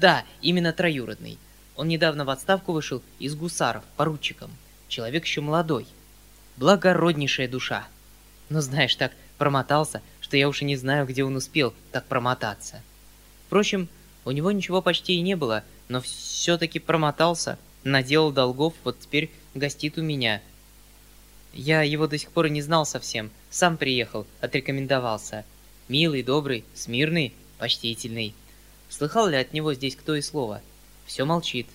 да, 0.00 0.24
именно 0.40 0.72
троюродный. 0.72 1.38
Он 1.76 1.88
недавно 1.88 2.24
в 2.24 2.30
отставку 2.30 2.72
вышел 2.72 3.02
из 3.18 3.34
гусаров, 3.34 3.84
поручиком. 3.96 4.50
Человек 4.86 5.24
еще 5.24 5.40
молодой. 5.40 5.86
Благороднейшая 6.56 7.48
душа. 7.48 7.88
Но 8.48 8.60
знаешь, 8.60 8.94
так 8.94 9.12
промотался, 9.38 10.02
что 10.20 10.36
я 10.36 10.48
уж 10.48 10.62
и 10.62 10.64
не 10.64 10.76
знаю, 10.76 11.06
где 11.06 11.24
он 11.24 11.34
успел 11.34 11.74
так 11.90 12.06
промотаться. 12.06 12.80
Впрочем, 13.46 13.88
у 14.24 14.30
него 14.30 14.50
ничего 14.52 14.80
почти 14.82 15.14
и 15.14 15.20
не 15.20 15.36
было, 15.36 15.64
но 15.88 16.00
все-таки 16.00 16.78
промотался, 16.78 17.58
наделал 17.82 18.32
долгов, 18.32 18.74
вот 18.84 18.98
теперь 18.98 19.30
гостит 19.54 19.98
у 19.98 20.02
меня. 20.02 20.40
Я 21.52 21.82
его 21.82 22.06
до 22.06 22.18
сих 22.18 22.30
пор 22.30 22.48
не 22.48 22.62
знал 22.62 22.86
совсем, 22.86 23.30
сам 23.50 23.76
приехал, 23.76 24.26
отрекомендовался. 24.40 25.44
Милый, 25.88 26.22
добрый, 26.22 26.64
смирный, 26.74 27.34
почтительный. 27.58 28.34
Слыхал 28.88 29.28
ли 29.28 29.36
от 29.36 29.52
него 29.52 29.74
здесь 29.74 29.96
кто 29.96 30.14
и 30.14 30.22
слово? 30.22 30.62
Все 31.06 31.24
молчит. 31.24 31.66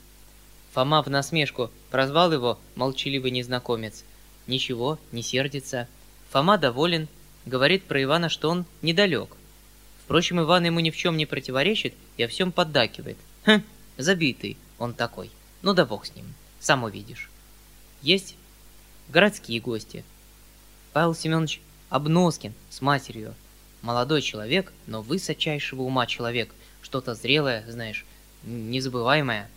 Фома 0.73 1.01
в 1.03 1.07
насмешку 1.07 1.71
прозвал 1.91 2.31
его 2.33 2.59
молчаливый 2.75 3.31
незнакомец. 3.31 4.03
Ничего, 4.47 4.97
не 5.11 5.21
сердится. 5.21 5.87
Фома 6.31 6.57
доволен, 6.57 7.07
говорит 7.45 7.83
про 7.83 8.01
Ивана, 8.03 8.29
что 8.29 8.49
он 8.49 8.65
недалек. 8.81 9.35
Впрочем, 10.09 10.41
Иван 10.41 10.65
ему 10.65 10.79
ни 10.79 10.89
в 10.89 10.97
чем 10.97 11.17
не 11.17 11.27
противоречит 11.27 11.93
и 12.17 12.23
о 12.23 12.27
всем 12.27 12.51
поддакивает. 12.51 13.15
Хм, 13.45 13.61
забитый 13.95 14.57
он 14.79 14.95
такой. 14.95 15.29
Ну 15.61 15.75
да 15.75 15.85
бог 15.85 16.07
с 16.07 16.15
ним, 16.15 16.33
сам 16.59 16.83
увидишь. 16.83 17.29
Есть 18.01 18.35
городские 19.09 19.59
гости. 19.59 20.03
Павел 20.93 21.13
Семенович 21.13 21.61
Обноскин 21.91 22.55
с 22.71 22.81
матерью. 22.81 23.35
Молодой 23.83 24.23
человек, 24.23 24.73
но 24.87 25.03
высочайшего 25.03 25.83
ума 25.83 26.07
человек. 26.07 26.55
Что-то 26.81 27.13
зрелое, 27.13 27.63
знаешь, 27.69 28.03
незабываемое. 28.41 29.47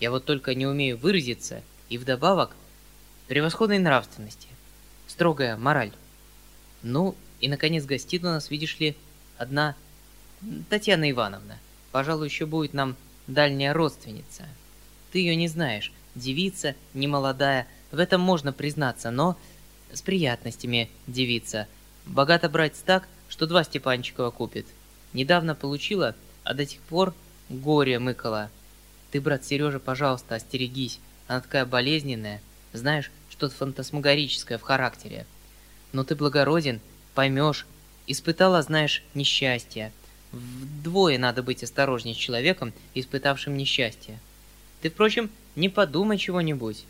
Я 0.00 0.10
вот 0.10 0.24
только 0.24 0.56
не 0.56 0.66
умею 0.66 0.98
выразиться, 0.98 1.62
и 1.88 1.98
вдобавок 1.98 2.50
превосходной 3.28 3.78
нравственности. 3.78 4.48
Строгая 5.06 5.56
мораль. 5.56 5.92
Ну, 6.82 7.14
и 7.38 7.46
наконец 7.46 7.84
гостит 7.84 8.24
у 8.24 8.26
нас, 8.26 8.50
видишь 8.50 8.80
ли, 8.80 8.96
одна 9.38 9.76
Татьяна 10.68 11.10
Ивановна. 11.10 11.58
Пожалуй, 11.92 12.28
еще 12.28 12.46
будет 12.46 12.74
нам 12.74 12.96
дальняя 13.26 13.72
родственница. 13.72 14.44
Ты 15.12 15.20
ее 15.20 15.36
не 15.36 15.48
знаешь. 15.48 15.92
Девица, 16.14 16.74
немолодая, 16.92 17.66
в 17.90 17.98
этом 17.98 18.20
можно 18.20 18.52
признаться, 18.52 19.10
но 19.10 19.38
с 19.92 20.02
приятностями 20.02 20.90
девица. 21.06 21.66
Богато 22.06 22.48
брать 22.48 22.74
так, 22.84 23.08
что 23.28 23.46
два 23.46 23.64
Степанчикова 23.64 24.30
купит. 24.30 24.66
Недавно 25.12 25.54
получила, 25.54 26.14
а 26.42 26.54
до 26.54 26.66
сих 26.66 26.80
пор 26.80 27.14
горе 27.48 27.98
мыкала. 27.98 28.50
Ты, 29.10 29.20
брат 29.20 29.44
Сережа, 29.44 29.78
пожалуйста, 29.78 30.34
остерегись. 30.34 30.98
Она 31.28 31.40
такая 31.40 31.64
болезненная. 31.64 32.40
Знаешь, 32.72 33.10
что-то 33.30 33.54
фантасмагорическое 33.54 34.58
в 34.58 34.62
характере. 34.62 35.26
Но 35.92 36.04
ты 36.04 36.16
благороден, 36.16 36.80
поймешь. 37.14 37.66
Испытала, 38.06 38.60
знаешь, 38.62 39.02
несчастье. 39.14 39.92
Вдвое 40.34 41.16
надо 41.16 41.42
быть 41.42 41.62
осторожнее 41.62 42.14
с 42.14 42.18
человеком, 42.18 42.72
испытавшим 42.94 43.56
несчастье. 43.56 44.18
Ты, 44.82 44.90
впрочем, 44.90 45.30
не 45.54 45.68
подумай 45.68 46.18
чего-нибудь. 46.18 46.84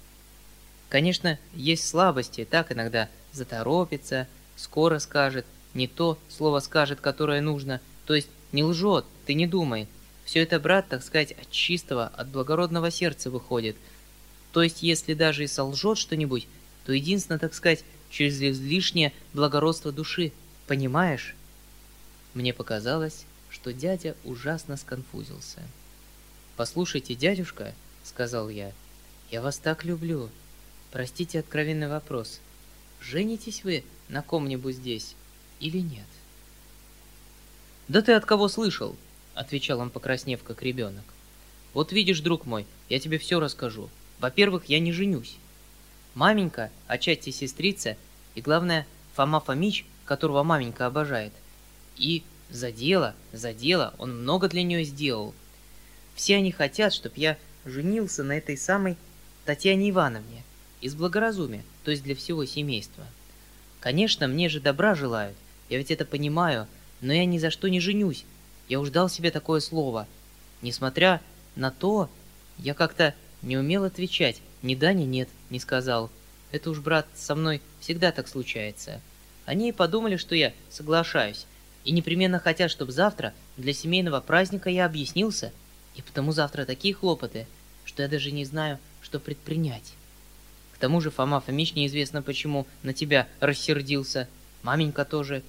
Конечно, 0.88 1.38
есть 1.54 1.87
слабости, 1.87 2.46
так 2.48 2.72
иногда 2.72 3.09
заторопится, 3.33 4.26
скоро 4.57 4.98
скажет, 4.98 5.44
не 5.74 5.87
то 5.87 6.18
слово 6.28 6.61
скажет, 6.61 7.00
которое 7.00 7.40
нужно, 7.40 7.80
то 8.07 8.14
есть 8.14 8.28
не 8.52 8.64
лжет, 8.64 9.04
ты 9.26 9.35
не 9.35 9.46
думай. 9.46 9.88
Все 10.24 10.40
это, 10.42 10.59
брат, 10.59 10.88
так 10.88 11.02
сказать, 11.02 11.33
от 11.33 11.50
чистого, 11.50 12.07
от 12.07 12.28
благородного 12.28 12.90
сердца 12.90 13.30
выходит. 13.30 13.76
То 14.52 14.62
есть, 14.62 14.83
если 14.83 15.14
даже 15.14 15.44
и 15.44 15.48
солжет 15.48 15.98
что-нибудь, 15.98 16.46
то 16.87 16.92
единственно, 16.92 17.38
так 17.38 17.52
сказать, 17.54 17.85
через 18.09 18.40
излишнее 18.40 19.12
благородство 19.35 19.92
души. 19.92 20.33
Понимаешь? 20.66 21.35
Мне 22.33 22.54
показалось, 22.54 23.26
что 23.54 23.72
дядя 23.72 24.16
ужасно 24.24 24.76
сконфузился. 24.76 25.60
«Послушайте, 26.56 27.14
дядюшка»,— 27.14 27.72
сказал 28.02 28.48
я,— 28.48 28.72
«я 29.30 29.40
вас 29.40 29.58
так 29.58 29.84
люблю. 29.84 30.28
Простите 30.90 31.38
откровенный 31.38 31.88
вопрос. 31.88 32.40
Женитесь 33.00 33.62
вы 33.62 33.84
на 34.08 34.22
ком-нибудь 34.22 34.74
здесь 34.74 35.14
или 35.60 35.78
нет?» 35.78 36.06
«Да 37.86 38.02
ты 38.02 38.12
от 38.14 38.24
кого 38.24 38.48
слышал?»— 38.48 38.96
отвечал 39.34 39.78
он, 39.78 39.90
покраснев, 39.90 40.42
как 40.42 40.62
ребенок. 40.62 41.04
«Вот 41.74 41.92
видишь, 41.92 42.20
друг 42.20 42.46
мой, 42.46 42.66
я 42.88 42.98
тебе 42.98 43.18
все 43.18 43.38
расскажу. 43.38 43.88
Во-первых, 44.18 44.64
я 44.64 44.80
не 44.80 44.90
женюсь. 44.90 45.36
Маменька, 46.14 46.72
отчасти 46.88 47.30
сестрица, 47.30 47.96
и, 48.34 48.40
главное, 48.40 48.84
Фома 49.14 49.38
Фомич, 49.38 49.86
которого 50.06 50.42
маменька 50.42 50.86
обожает. 50.86 51.32
И 51.96 52.24
за 52.50 52.72
дело, 52.72 53.14
за 53.33 53.52
дело 53.52 53.94
он 53.98 54.22
много 54.22 54.48
для 54.48 54.62
нее 54.62 54.85
сделал. 54.85 55.35
Все 56.14 56.37
они 56.37 56.52
хотят, 56.52 56.92
чтобы 56.92 57.14
я 57.16 57.38
женился 57.64 58.22
на 58.22 58.33
этой 58.37 58.57
самой 58.57 58.96
Татьяне 59.44 59.90
Ивановне, 59.90 60.42
из 60.80 60.94
благоразумия, 60.94 61.64
то 61.85 61.90
есть 61.90 62.02
для 62.02 62.14
всего 62.14 62.44
семейства. 62.44 63.04
Конечно, 63.80 64.28
мне 64.28 64.48
же 64.48 64.61
добра 64.61 64.94
желают, 64.94 65.37
я 65.68 65.78
ведь 65.78 65.90
это 65.90 66.04
понимаю, 66.04 66.66
но 67.00 67.12
я 67.12 67.24
ни 67.24 67.38
за 67.38 67.50
что 67.50 67.68
не 67.68 67.80
женюсь. 67.80 68.24
Я 68.68 68.80
уж 68.80 68.90
дал 68.90 69.09
себе 69.09 69.30
такое 69.30 69.61
слово. 69.61 70.07
Несмотря 70.62 71.20
на 71.57 71.70
то, 71.70 72.09
я 72.59 72.74
как-то 72.74 73.14
не 73.42 73.59
умел 73.59 73.85
отвечать. 73.85 74.40
Ни 74.62 74.74
да, 74.74 74.92
ни 74.92 75.04
нет, 75.04 75.28
не 75.50 75.61
сказал. 75.61 76.11
Это 76.50 76.70
уж, 76.70 76.78
брат, 76.78 77.07
со 77.14 77.35
мной 77.35 77.61
всегда 77.80 78.12
так 78.12 78.28
случается. 78.28 79.00
Они 79.44 79.68
и 79.68 79.72
подумали, 79.72 80.16
что 80.16 80.35
я 80.35 80.54
соглашаюсь. 80.70 81.46
И 81.84 81.92
непременно 81.92 82.38
хотят, 82.38 82.70
чтобы 82.70 82.92
завтра 82.92 83.34
для 83.56 83.72
семейного 83.72 84.20
праздника 84.20 84.70
я 84.70 84.86
объяснился. 84.86 85.52
И 85.94 86.02
потому 86.02 86.32
завтра 86.32 86.64
такие 86.64 86.94
хлопоты, 86.94 87.46
что 87.84 88.02
я 88.02 88.08
даже 88.08 88.30
не 88.32 88.44
знаю, 88.44 88.78
что 89.02 89.20
предпринять. 89.20 89.92
К 90.72 90.78
тому 90.78 91.00
же 91.00 91.10
Фома 91.10 91.40
Фомич 91.40 91.74
неизвестно 91.74 92.22
почему 92.22 92.66
на 92.82 92.92
тебя 92.92 93.28
рассердился. 93.40 94.28
Маменька 94.62 95.04
тоже. 95.04 95.42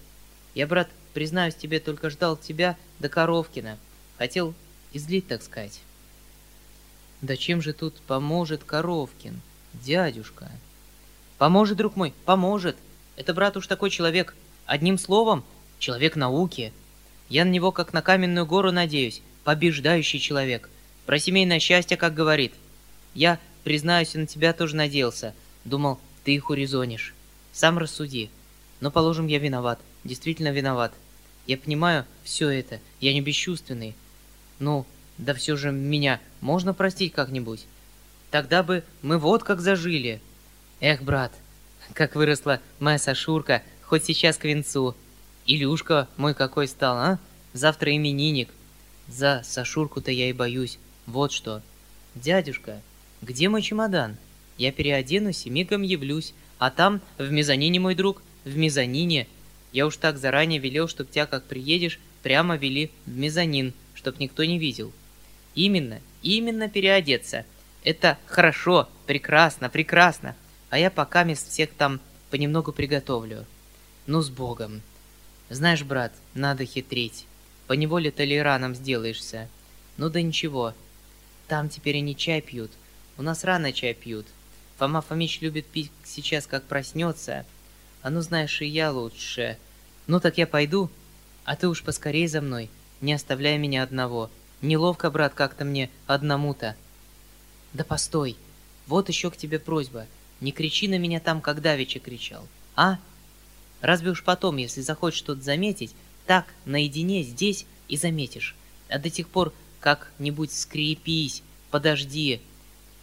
Я, 0.53 0.67
брат, 0.67 0.89
Признаюсь 1.15 1.55
тебе, 1.55 1.79
только 1.79 2.09
ждал 2.09 2.35
тебя 2.35 2.75
до 2.99 3.07
Коровкина. 3.07 3.77
Хотел 4.17 4.53
излить, 4.91 5.29
так 5.29 5.41
сказать. 5.41 5.79
Да 7.21 7.37
чем 7.37 7.61
же 7.61 7.71
тут 7.71 7.95
поможет 8.01 8.65
Коровкин, 8.65 9.39
дядюшка? 9.73 10.51
Поможет, 11.37 11.77
друг 11.77 11.95
мой, 11.95 12.13
поможет. 12.25 12.75
Это, 13.15 13.33
брат, 13.33 13.55
уж 13.55 13.65
такой 13.65 13.91
человек. 13.91 14.35
Одним 14.65 14.97
словом, 14.97 15.45
человек 15.79 16.15
науки. 16.15 16.73
Я 17.29 17.45
на 17.45 17.49
него 17.49 17.71
как 17.71 17.93
на 17.93 18.01
каменную 18.01 18.45
гору 18.45 18.71
надеюсь, 18.71 19.21
побеждающий 19.43 20.19
человек. 20.19 20.69
Про 21.05 21.19
семейное 21.19 21.59
счастье, 21.59 21.97
как 21.97 22.13
говорит. 22.13 22.53
Я, 23.13 23.39
признаюсь, 23.63 24.13
на 24.15 24.27
тебя 24.27 24.53
тоже 24.53 24.75
надеялся. 24.75 25.33
Думал, 25.63 25.99
ты 26.23 26.35
их 26.35 26.49
урезонишь. 26.49 27.13
Сам 27.53 27.77
рассуди. 27.77 28.29
Но, 28.81 28.91
положим, 28.91 29.27
я 29.27 29.39
виноват. 29.39 29.79
Действительно 30.03 30.51
виноват. 30.51 30.93
Я 31.47 31.57
понимаю 31.57 32.05
все 32.23 32.49
это, 32.49 32.79
я 32.99 33.13
не 33.13 33.21
бесчувственный. 33.21 33.95
Ну, 34.59 34.85
да 35.17 35.33
все 35.33 35.55
же 35.55 35.71
меня 35.71 36.19
можно 36.41 36.73
простить 36.73 37.13
как-нибудь. 37.13 37.65
Тогда 38.31 38.63
бы 38.63 38.83
мы 39.01 39.17
вот 39.17 39.43
как 39.43 39.61
зажили. 39.61 40.21
Эх, 40.79 41.01
брат, 41.03 41.31
как 41.93 42.15
выросла 42.15 42.59
моя 42.79 42.97
Сашурка, 42.97 43.61
хоть 43.83 44.05
сейчас 44.05 44.38
к 44.38 44.45
венцу. 44.45 44.95
Илюшка 45.45 46.08
мой 46.17 46.34
какой 46.34 46.67
стал, 46.67 46.97
а? 46.97 47.19
Завтра 47.53 47.95
именинник. 47.95 48.49
За 49.08 49.41
Сашурку-то 49.43 50.12
я 50.12 50.29
и 50.29 50.34
боюсь. 50.34 50.79
Вот 51.05 51.31
что. 51.31 51.62
Дядюшка, 52.15 52.81
где 53.21 53.49
мой 53.49 53.62
чемодан? 53.62 54.17
Я 54.58 54.71
переоденусь 54.71 55.45
и 55.45 55.49
мигом 55.49 55.81
явлюсь. 55.81 56.34
А 56.58 56.71
там, 56.71 57.01
в 57.17 57.31
мезонине, 57.31 57.79
мой 57.79 57.95
друг, 57.95 58.21
в 58.45 58.55
мезонине 58.55 59.27
я 59.73 59.86
уж 59.86 59.97
так 59.97 60.17
заранее 60.17 60.60
велел, 60.60 60.88
чтоб 60.88 61.10
тебя, 61.10 61.25
как 61.25 61.43
приедешь, 61.43 61.99
прямо 62.23 62.55
вели 62.55 62.91
в 63.05 63.15
мезонин, 63.15 63.73
чтоб 63.93 64.17
никто 64.19 64.45
не 64.45 64.58
видел. 64.58 64.93
Именно, 65.53 65.99
Именно 66.25 66.69
переодеться. 66.69 67.45
Это 67.84 68.17
хорошо, 68.25 68.89
прекрасно, 69.05 69.69
прекрасно. 69.69 70.36
А 70.71 70.79
я 70.79 70.89
пока 70.89 71.23
мест 71.23 71.47
всех 71.47 71.69
там 71.69 71.99
понемногу 72.31 72.71
приготовлю. 72.71 73.45
Ну, 74.08 74.23
с 74.23 74.31
Богом. 74.31 74.81
Знаешь, 75.49 75.84
брат, 75.84 76.12
надо 76.34 76.65
хитрить. 76.65 77.25
Поневоле 77.67 78.12
толераном 78.12 78.75
сделаешься. 78.75 79.47
Ну 79.97 80.10
да 80.10 80.21
ничего. 80.21 80.73
Там 81.47 81.69
теперь 81.69 81.97
они 81.97 82.15
чай 82.15 82.41
пьют. 82.41 82.71
У 83.17 83.21
нас 83.21 83.43
рано 83.43 83.71
чай 83.71 83.93
пьют. 83.93 84.25
Фома 84.77 85.01
Фомич 85.01 85.41
любит 85.41 85.65
пить 85.65 85.91
сейчас, 86.03 86.47
как 86.47 86.63
проснется. 86.63 87.45
А 88.01 88.10
ну, 88.10 88.21
знаешь, 88.21 88.62
и 88.62 88.65
я 88.65 88.91
лучше. 88.91 89.58
Ну 90.08 90.19
так 90.19 90.38
я 90.38 90.45
пойду, 90.45 90.89
а 91.45 91.55
ты 91.55 91.67
уж 91.67 91.81
поскорей 91.84 92.27
за 92.27 92.41
мной, 92.41 92.69
не 93.01 93.13
оставляй 93.13 93.58
меня 93.58 93.84
одного. 93.84 94.29
Неловко, 94.62 95.10
брат, 95.10 95.34
как-то 95.34 95.65
мне 95.65 95.89
одному-то. 96.08 96.75
Да 97.73 97.84
постой, 97.84 98.38
вот 98.88 99.10
еще 99.10 99.31
к 99.31 99.38
тебе 99.38 99.60
просьба. 99.60 100.08
Не 100.41 100.51
кричи 100.51 100.88
на 100.88 100.97
меня 100.97 101.19
там, 101.19 101.41
как 101.41 101.62
Давича 101.62 101.99
кричал. 101.99 102.47
А? 102.75 102.99
Разве 103.85 104.09
уж 104.09 104.23
потом, 104.23 104.57
если 104.57 104.81
захочешь 104.81 105.19
что-то 105.19 105.41
заметить, 105.41 105.93
так, 106.25 106.47
наедине, 106.65 107.21
здесь 107.21 107.67
и 107.87 107.97
заметишь. 107.97 108.55
А 108.89 108.97
до 108.97 109.11
тех 109.11 109.29
пор 109.29 109.53
как-нибудь 109.79 110.51
скрепись, 110.51 111.43
подожди. 111.69 112.41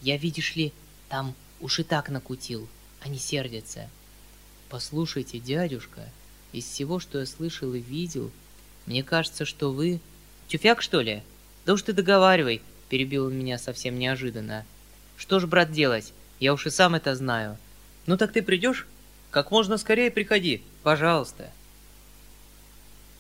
Я, 0.00 0.16
видишь 0.16 0.56
ли, 0.56 0.72
там 1.08 1.36
уж 1.60 1.78
и 1.78 1.84
так 1.84 2.08
накутил, 2.08 2.68
они 3.00 3.18
сердятся. 3.18 3.88
Послушайте, 4.70 5.38
дядюшка, 5.38 6.10
из 6.52 6.64
всего, 6.64 6.98
что 6.98 7.20
я 7.20 7.26
слышал 7.26 7.72
и 7.74 7.78
видел, 7.78 8.32
мне 8.86 9.04
кажется, 9.04 9.44
что 9.44 9.70
вы... 9.70 10.00
Тюфяк, 10.48 10.82
что 10.82 11.00
ли? 11.00 11.22
Да 11.64 11.74
уж 11.74 11.82
ты 11.82 11.92
договаривай, 11.92 12.60
перебил 12.88 13.26
он 13.26 13.38
меня 13.38 13.56
совсем 13.56 14.00
неожиданно. 14.00 14.66
Что 15.16 15.38
ж, 15.38 15.46
брат, 15.46 15.70
делать? 15.70 16.12
Я 16.40 16.52
уж 16.52 16.66
и 16.66 16.70
сам 16.70 16.96
это 16.96 17.14
знаю. 17.14 17.56
Ну 18.06 18.16
так 18.16 18.32
ты 18.32 18.42
придешь? 18.42 18.88
Как 19.30 19.52
можно 19.52 19.78
скорее 19.78 20.10
приходи, 20.10 20.60
пожалуйста. 20.82 21.50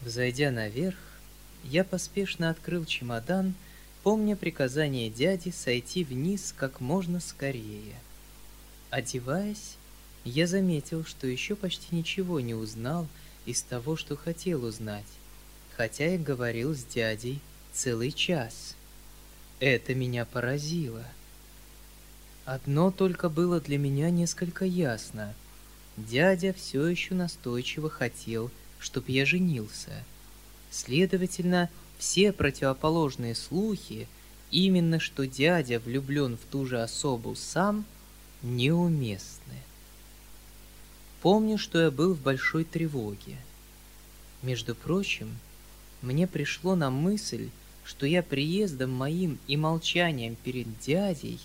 Взойдя 0.00 0.50
наверх, 0.50 0.98
я 1.64 1.84
поспешно 1.84 2.50
открыл 2.50 2.84
чемодан, 2.84 3.54
помня 4.02 4.36
приказание 4.36 5.10
дяди 5.10 5.50
сойти 5.50 6.04
вниз 6.04 6.52
как 6.56 6.80
можно 6.80 7.20
скорее. 7.20 7.94
Одеваясь, 8.90 9.76
я 10.24 10.46
заметил, 10.46 11.04
что 11.04 11.26
еще 11.26 11.56
почти 11.56 11.94
ничего 11.94 12.40
не 12.40 12.54
узнал 12.54 13.06
из 13.46 13.62
того, 13.62 13.96
что 13.96 14.16
хотел 14.16 14.64
узнать, 14.64 15.06
хотя 15.76 16.14
и 16.14 16.18
говорил 16.18 16.74
с 16.74 16.84
дядей 16.84 17.40
целый 17.72 18.12
час. 18.12 18.76
Это 19.60 19.94
меня 19.94 20.24
поразило. 20.24 21.04
Одно 22.44 22.90
только 22.90 23.28
было 23.28 23.60
для 23.60 23.78
меня 23.78 24.10
несколько 24.10 24.64
ясно. 24.64 25.34
Дядя 25.96 26.52
все 26.52 26.86
еще 26.86 27.14
настойчиво 27.14 27.90
хотел, 27.90 28.50
чтобы 28.78 29.12
я 29.12 29.26
женился. 29.26 30.04
Следовательно, 30.70 31.68
все 31.98 32.32
противоположные 32.32 33.34
слухи, 33.34 34.08
именно 34.50 34.98
что 34.98 35.26
дядя 35.26 35.78
влюблен 35.80 36.36
в 36.36 36.50
ту 36.50 36.66
же 36.66 36.82
особу 36.82 37.34
сам, 37.34 37.84
неуместны. 38.42 39.58
Помню, 41.20 41.58
что 41.58 41.80
я 41.80 41.90
был 41.90 42.14
в 42.14 42.20
большой 42.20 42.64
тревоге. 42.64 43.36
Между 44.42 44.74
прочим, 44.74 45.38
мне 46.00 46.26
пришло 46.26 46.74
на 46.74 46.90
мысль, 46.90 47.50
что 47.84 48.06
я 48.06 48.22
приездом 48.22 48.90
моим 48.90 49.38
и 49.46 49.56
молчанием 49.56 50.36
перед 50.36 50.80
дядей 50.80 51.38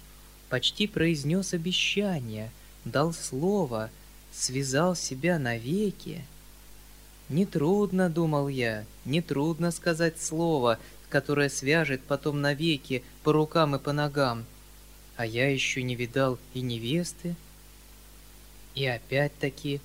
почти 0.49 0.87
произнес 0.87 1.53
обещание, 1.53 2.51
дал 2.85 3.13
слово, 3.13 3.91
связал 4.37 4.95
себя 4.95 5.39
навеки. 5.39 6.23
Нетрудно, 7.29 8.09
думал 8.09 8.47
я, 8.47 8.85
нетрудно 9.03 9.71
сказать 9.71 10.21
слово, 10.21 10.79
которое 11.09 11.49
свяжет 11.49 12.01
потом 12.03 12.41
навеки 12.41 13.03
по 13.23 13.33
рукам 13.33 13.75
и 13.75 13.79
по 13.79 13.93
ногам. 13.93 14.45
А 15.15 15.25
я 15.25 15.49
еще 15.49 15.81
не 15.81 15.95
видал 15.95 16.37
и 16.53 16.61
невесты, 16.61 17.35
и 18.75 18.85
опять-таки, 18.85 19.81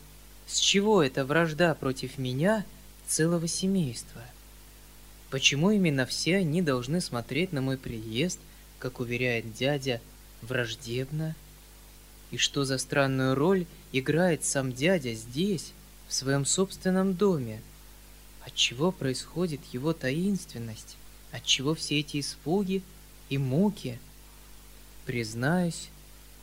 с 0.47 0.59
чего 0.59 1.03
эта 1.03 1.25
вражда 1.25 1.75
против 1.75 2.19
меня 2.19 2.67
целого 3.07 3.49
семейства? 3.49 4.21
Почему 5.31 5.71
именно 5.71 6.05
все 6.05 6.37
они 6.37 6.61
должны 6.61 7.01
смотреть 7.01 7.53
на 7.53 7.63
мой 7.63 7.79
приезд, 7.79 8.39
как 8.79 9.01
уверяет 9.01 9.55
дядя, 9.55 10.03
враждебно? 10.43 11.35
И 12.31 12.37
что 12.37 12.65
за 12.65 12.77
странную 12.77 13.35
роль 13.35 13.65
играет 13.93 14.45
сам 14.45 14.73
дядя 14.73 15.13
здесь, 15.15 15.73
в 16.09 16.15
своем 16.15 16.45
собственном 16.45 17.15
доме? 17.15 17.63
Отчего 18.45 18.93
происходит 18.93 19.61
его 19.73 19.93
таинственность? 19.93 20.97
Отчего 21.31 21.75
все 21.75 22.01
эти 22.01 22.21
испуги 22.21 22.83
и 23.31 23.39
муки? 23.39 23.99
Признаюсь, 25.07 25.89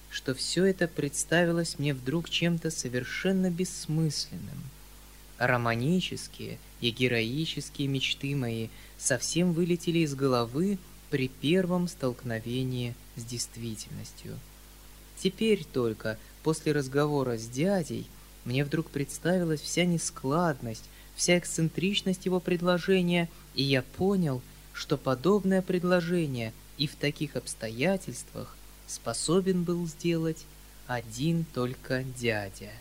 что 0.09 0.33
все 0.33 0.65
это 0.65 0.87
представилось 0.87 1.77
мне 1.77 1.93
вдруг 1.93 2.29
чем-то 2.29 2.71
совершенно 2.71 3.51
бессмысленным. 3.51 4.63
Романические 5.37 6.57
и 6.81 6.89
героические 6.89 7.87
мечты 7.87 8.35
мои 8.35 8.69
совсем 8.97 9.53
вылетели 9.53 9.99
из 9.99 10.15
головы 10.15 10.79
при 11.09 11.27
первом 11.27 11.87
столкновении 11.87 12.95
с 13.15 13.23
действительностью. 13.23 14.37
Теперь 15.21 15.65
только, 15.65 16.17
после 16.43 16.71
разговора 16.71 17.37
с 17.37 17.47
дядей, 17.47 18.07
мне 18.45 18.63
вдруг 18.63 18.89
представилась 18.89 19.59
вся 19.59 19.83
нескладность, 19.85 20.85
вся 21.15 21.37
эксцентричность 21.37 22.25
его 22.25 22.39
предложения, 22.39 23.29
и 23.53 23.63
я 23.63 23.81
понял, 23.81 24.41
что 24.71 24.97
подобное 24.97 25.61
предложение 25.61 26.53
и 26.77 26.87
в 26.87 26.95
таких 26.95 27.35
обстоятельствах 27.35 28.55
способен 28.87 29.63
был 29.63 29.85
сделать 29.87 30.45
один 30.87 31.45
только 31.53 32.03
дядя. 32.03 32.71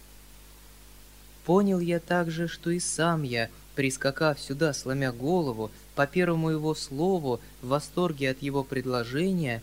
Понял 1.45 1.81
я 1.81 1.99
также, 1.99 2.47
что 2.47 2.71
и 2.71 2.79
сам 2.79 3.25
я, 3.25 3.51
прискакав 3.75 4.39
сюда, 4.39 4.73
сломя 4.75 5.13
голову, 5.13 5.73
по 5.97 6.07
первому 6.07 6.51
его 6.51 6.77
слову, 6.77 7.41
в 7.63 7.69
восторге 7.69 8.31
от 8.31 8.43
его 8.43 8.63
предложения, 8.63 9.61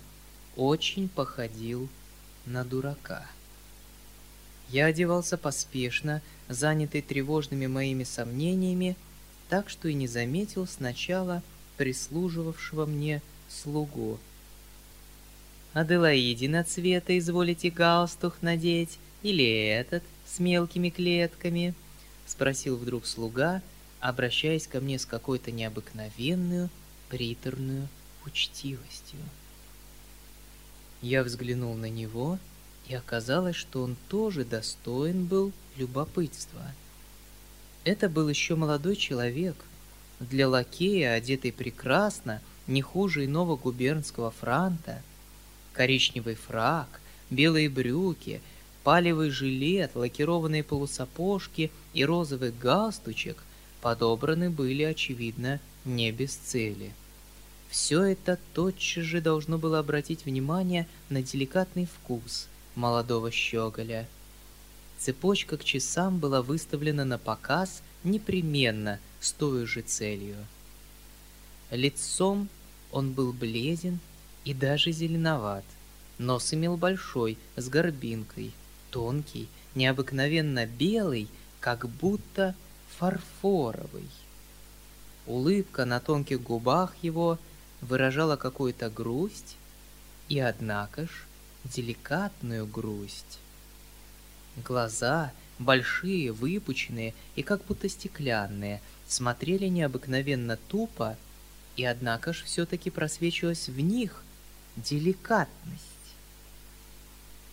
очень 0.57 1.07
походил 1.07 1.87
на 2.45 2.63
дурака. 2.63 3.25
Я 4.69 4.85
одевался 4.85 5.37
поспешно, 5.37 6.21
занятый 6.49 7.01
тревожными 7.01 7.67
моими 7.67 8.03
сомнениями, 8.03 8.95
так 9.49 9.69
что 9.69 9.87
и 9.87 9.93
не 9.93 10.07
заметил 10.07 10.67
сначала 10.67 11.43
прислуживавшего 11.77 12.85
мне 12.85 13.21
слугу, 13.49 14.19
Аделаидина 15.75 16.63
цвета 16.63 17.17
изволите 17.17 17.69
галстух 17.69 18.41
надеть 18.41 18.97
или 19.23 19.67
этот 19.67 20.03
с 20.25 20.39
мелкими 20.39 20.89
клетками?»— 20.89 21.73
спросил 22.25 22.77
вдруг 22.77 23.05
слуга, 23.05 23.61
обращаясь 23.99 24.67
ко 24.67 24.79
мне 24.79 24.97
с 24.97 25.05
какой-то 25.05 25.51
необыкновенную, 25.51 26.69
приторную 27.09 27.89
учтивостью. 28.25 29.19
Я 31.05 31.23
взглянул 31.23 31.75
на 31.75 31.87
него, 31.87 32.39
и 32.87 32.95
оказалось, 32.95 33.55
что 33.55 33.83
он 33.83 33.95
тоже 34.09 34.43
достоин 34.43 35.25
был 35.25 35.51
любопытства. 35.77 36.63
Это 37.83 38.09
был 38.09 38.27
еще 38.27 38.55
молодой 38.55 38.95
человек, 38.95 39.55
для 40.19 40.49
лакея, 40.49 41.13
одетый 41.13 41.51
прекрасно, 41.51 42.41
не 42.65 42.81
хуже 42.81 43.25
иного 43.25 43.55
губернского 43.55 44.31
франта— 44.31 45.03
коричневый 45.73 46.33
фрак, 46.33 46.99
белые 47.29 47.69
брюки, 47.69 48.41
палевый 48.83 49.29
жилет, 49.29 49.91
лакированные 49.93 50.63
полусапожки 50.63 51.69
и 51.93 52.03
розовый 52.03 52.51
галстучек 52.51 53.43
подобраны 53.79 54.49
были, 54.49 54.81
очевидно, 54.81 55.59
не 55.85 56.11
без 56.11 56.33
цели. 56.33 56.93
Все 57.69 58.03
это 58.03 58.39
тотчас 58.53 59.03
же 59.03 59.21
должно 59.21 59.57
было 59.57 59.79
обратить 59.79 60.25
внимание 60.25 60.87
на 61.09 61.21
деликатный 61.21 61.85
вкус 61.85 62.47
молодого 62.75 63.31
щеголя. 63.31 64.07
Цепочка 64.97 65.57
к 65.57 65.63
часам 65.63 66.19
была 66.19 66.41
выставлена 66.41 67.05
на 67.05 67.17
показ 67.17 67.81
непременно 68.03 68.99
с 69.19 69.31
той 69.31 69.65
же 69.65 69.81
целью. 69.81 70.37
Лицом 71.71 72.49
он 72.91 73.11
был 73.11 73.33
бледен 73.33 73.99
и 74.45 74.53
даже 74.53 74.91
зеленоват. 74.91 75.65
Нос 76.17 76.53
имел 76.53 76.77
большой, 76.77 77.37
с 77.57 77.67
горбинкой, 77.67 78.53
тонкий, 78.89 79.49
необыкновенно 79.73 80.65
белый, 80.65 81.27
как 81.59 81.89
будто 81.89 82.55
фарфоровый. 82.97 84.09
Улыбка 85.27 85.85
на 85.85 85.99
тонких 85.99 86.41
губах 86.41 86.95
его 87.01 87.37
выражала 87.81 88.35
какую-то 88.35 88.89
грусть, 88.89 89.57
и 90.29 90.39
однако 90.39 91.05
ж 91.05 91.09
деликатную 91.63 92.65
грусть. 92.65 93.39
Глаза, 94.63 95.31
большие, 95.59 96.31
выпученные 96.31 97.13
и 97.35 97.43
как 97.43 97.63
будто 97.65 97.89
стеклянные, 97.89 98.81
смотрели 99.07 99.67
необыкновенно 99.67 100.57
тупо, 100.67 101.17
и 101.75 101.83
однако 101.83 102.33
ж 102.33 102.43
все-таки 102.43 102.89
просвечивалась 102.89 103.67
в 103.67 103.79
них 103.79 104.23
деликатность. 104.77 105.81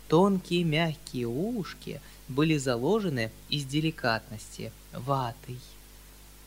Тонкие 0.08 0.64
мягкие 0.64 1.26
ушки 1.26 2.00
были 2.28 2.56
заложены 2.58 3.30
из 3.48 3.64
деликатности 3.64 4.72
ватой. 4.92 5.58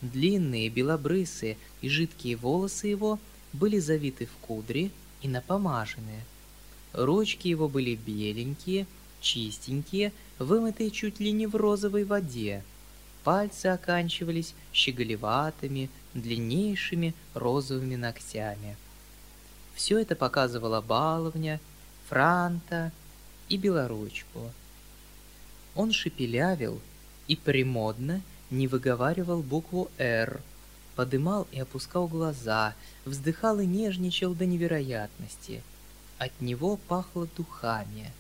Длинные 0.02 0.70
белобрысые 0.70 1.58
и 1.82 1.90
жидкие 1.90 2.36
волосы 2.36 2.88
его 2.88 3.20
были 3.56 3.80
завиты 3.80 4.26
в 4.28 4.46
кудри 4.46 4.92
и 5.22 5.28
напомажены. 5.28 6.22
Ручки 6.94 7.48
его 7.48 7.68
были 7.68 7.96
беленькие, 7.96 8.86
чистенькие, 9.22 10.14
вымытые 10.40 10.92
чуть 10.92 11.20
ли 11.20 11.32
не 11.32 11.48
в 11.48 11.56
розовой 11.56 12.04
воде. 12.04 12.64
Пальцы 13.24 13.68
оканчивались 13.68 14.54
щеголеватыми, 14.72 15.90
длиннейшими 16.14 17.16
розовыми 17.34 17.96
ногтями. 17.96 18.78
Все 19.74 20.00
это 20.00 20.16
показывала 20.16 20.82
баловня, 20.82 21.60
франта 22.08 22.92
и 23.50 23.58
белоручку. 23.58 24.52
Он 25.76 25.92
шепелявил 25.92 26.80
и 27.28 27.36
премодно 27.36 28.22
не 28.52 28.68
выговаривал 28.68 29.42
букву 29.42 29.90
«Р», 29.98 30.42
подымал 30.96 31.48
и 31.52 31.60
опускал 31.60 32.08
глаза, 32.08 32.74
вздыхал 33.06 33.60
и 33.60 33.66
нежничал 33.66 34.34
до 34.34 34.46
невероятности. 34.46 35.62
От 36.18 36.40
него 36.42 36.78
пахло 36.88 37.28
духами. 37.36 38.12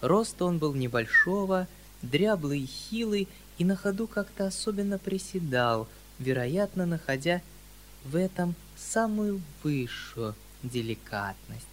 Роста 0.00 0.44
он 0.44 0.58
был 0.58 0.74
небольшого, 0.74 1.66
дряблый 2.02 2.60
и 2.60 2.66
хилый, 2.66 3.28
и 3.56 3.64
на 3.64 3.76
ходу 3.76 4.06
как-то 4.06 4.46
особенно 4.46 4.98
приседал, 4.98 5.88
вероятно, 6.18 6.86
находя 6.86 7.40
в 8.04 8.16
этом 8.16 8.54
самую 8.76 9.40
высшую 9.62 10.34
деликатность. 10.62 11.66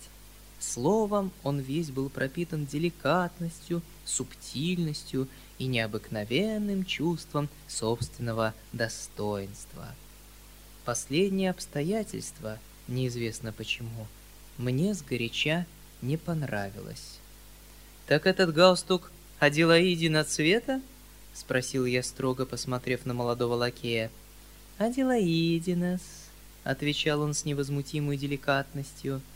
Словом, 0.59 1.31
он 1.43 1.59
весь 1.59 1.89
был 1.89 2.09
пропитан 2.09 2.65
деликатностью, 2.65 3.81
субтильностью 4.05 5.27
и 5.57 5.65
необыкновенным 5.65 6.85
чувством 6.85 7.49
собственного 7.67 8.53
достоинства. 8.71 9.87
Последнее 10.85 11.51
обстоятельство, 11.51 12.57
неизвестно 12.87 13.51
почему, 13.51 14.07
мне 14.57 14.93
сгоряча 14.93 15.65
не 16.01 16.17
понравилось. 16.17 17.19
«Так 18.07 18.25
этот 18.25 18.53
галстук 18.53 19.11
Аделаидина 19.39 20.23
цвета?»— 20.23 20.81
спросил 21.33 21.85
я 21.85 22.03
строго, 22.03 22.45
посмотрев 22.45 23.05
на 23.05 23.13
молодого 23.13 23.53
лакея. 23.53 24.11
«Аделаидинас»,— 24.77 26.01
отвечал 26.63 27.21
он 27.21 27.33
с 27.33 27.45
невозмутимой 27.45 28.17
деликатностью,— 28.17 29.21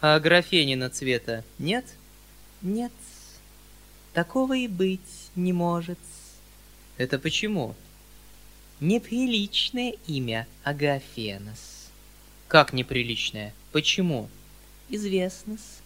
а 0.00 0.20
графенина 0.20 0.90
цвета 0.90 1.42
нет? 1.58 1.84
Нет. 2.62 2.92
Такого 4.12 4.56
и 4.56 4.68
быть 4.68 5.00
не 5.34 5.52
может. 5.52 5.98
Это 6.98 7.18
почему? 7.18 7.74
Неприличное 8.80 9.94
имя 10.06 10.46
Агафенос. 10.62 11.88
Как 12.46 12.72
неприличное? 12.72 13.52
Почему? 13.72 14.28
Известно-с. 14.88 15.82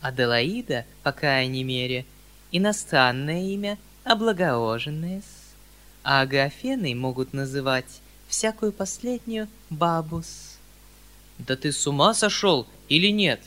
Аделаида, 0.00 0.84
по 1.04 1.12
крайней 1.12 1.62
мере, 1.62 2.04
иностранное 2.50 3.44
имя, 3.44 3.78
облагороженное-с. 4.02 5.54
А 6.02 6.22
Агафеной 6.22 6.94
могут 6.94 7.32
называть 7.32 8.00
всякую 8.26 8.72
последнюю 8.72 9.46
бабус. 9.70 10.58
Да 11.38 11.54
ты 11.54 11.70
с 11.70 11.86
ума 11.86 12.12
сошел 12.12 12.66
или 12.88 13.06
нет? 13.12 13.40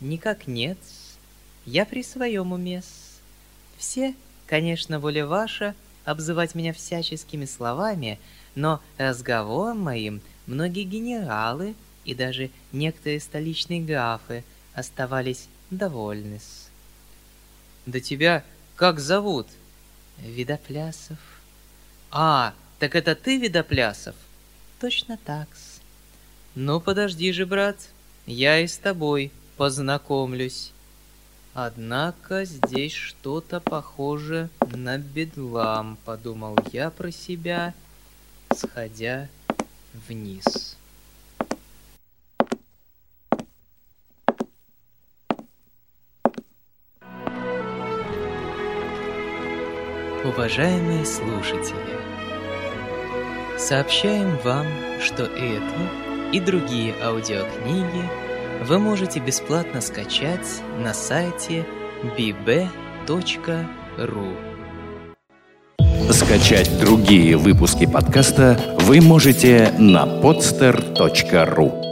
Никак 0.00 0.48
нет. 0.48 0.78
Я 1.66 1.86
при 1.86 2.02
своем 2.02 2.50
уме. 2.50 2.82
Все, 3.78 4.12
конечно, 4.46 4.98
воля 4.98 5.24
ваша, 5.24 5.76
обзывать 6.04 6.54
меня 6.54 6.72
всяческими 6.72 7.44
словами, 7.44 8.18
но 8.54 8.80
разговором 8.98 9.80
моим 9.80 10.20
многие 10.46 10.84
генералы 10.84 11.74
и 12.04 12.14
даже 12.14 12.50
некоторые 12.72 13.20
столичные 13.20 13.80
графы 13.80 14.44
оставались 14.74 15.48
довольны. 15.70 16.40
Да 17.86 18.00
тебя 18.00 18.44
как 18.76 19.00
зовут? 19.00 19.46
Видоплясов. 20.18 21.18
А, 22.10 22.54
так 22.78 22.94
это 22.94 23.14
ты, 23.14 23.38
Видоплясов? 23.38 24.14
Точно 24.80 25.18
так-с. 25.24 25.80
Ну, 26.54 26.80
подожди 26.80 27.32
же, 27.32 27.46
брат, 27.46 27.76
я 28.26 28.60
и 28.60 28.66
с 28.66 28.78
тобой 28.78 29.32
познакомлюсь. 29.56 30.73
Однако 31.54 32.44
здесь 32.44 32.92
что-то 32.92 33.60
похоже 33.60 34.48
на 34.72 34.98
бедлам, 34.98 35.96
подумал 36.04 36.58
я 36.72 36.90
про 36.90 37.12
себя, 37.12 37.72
сходя 38.52 39.28
вниз. 40.08 40.76
Уважаемые 50.24 51.06
слушатели, 51.06 52.00
сообщаем 53.56 54.36
вам, 54.38 54.66
что 55.00 55.22
эту 55.22 56.32
и 56.32 56.40
другие 56.40 57.00
аудиокниги 57.00 58.23
вы 58.62 58.78
можете 58.78 59.20
бесплатно 59.20 59.80
скачать 59.80 60.62
на 60.78 60.94
сайте 60.94 61.66
bb.ru. 62.16 63.14
Скачать 66.10 66.78
другие 66.80 67.36
выпуски 67.36 67.86
подкаста 67.86 68.58
вы 68.80 69.00
можете 69.00 69.72
на 69.78 70.04
podster.ru. 70.04 71.83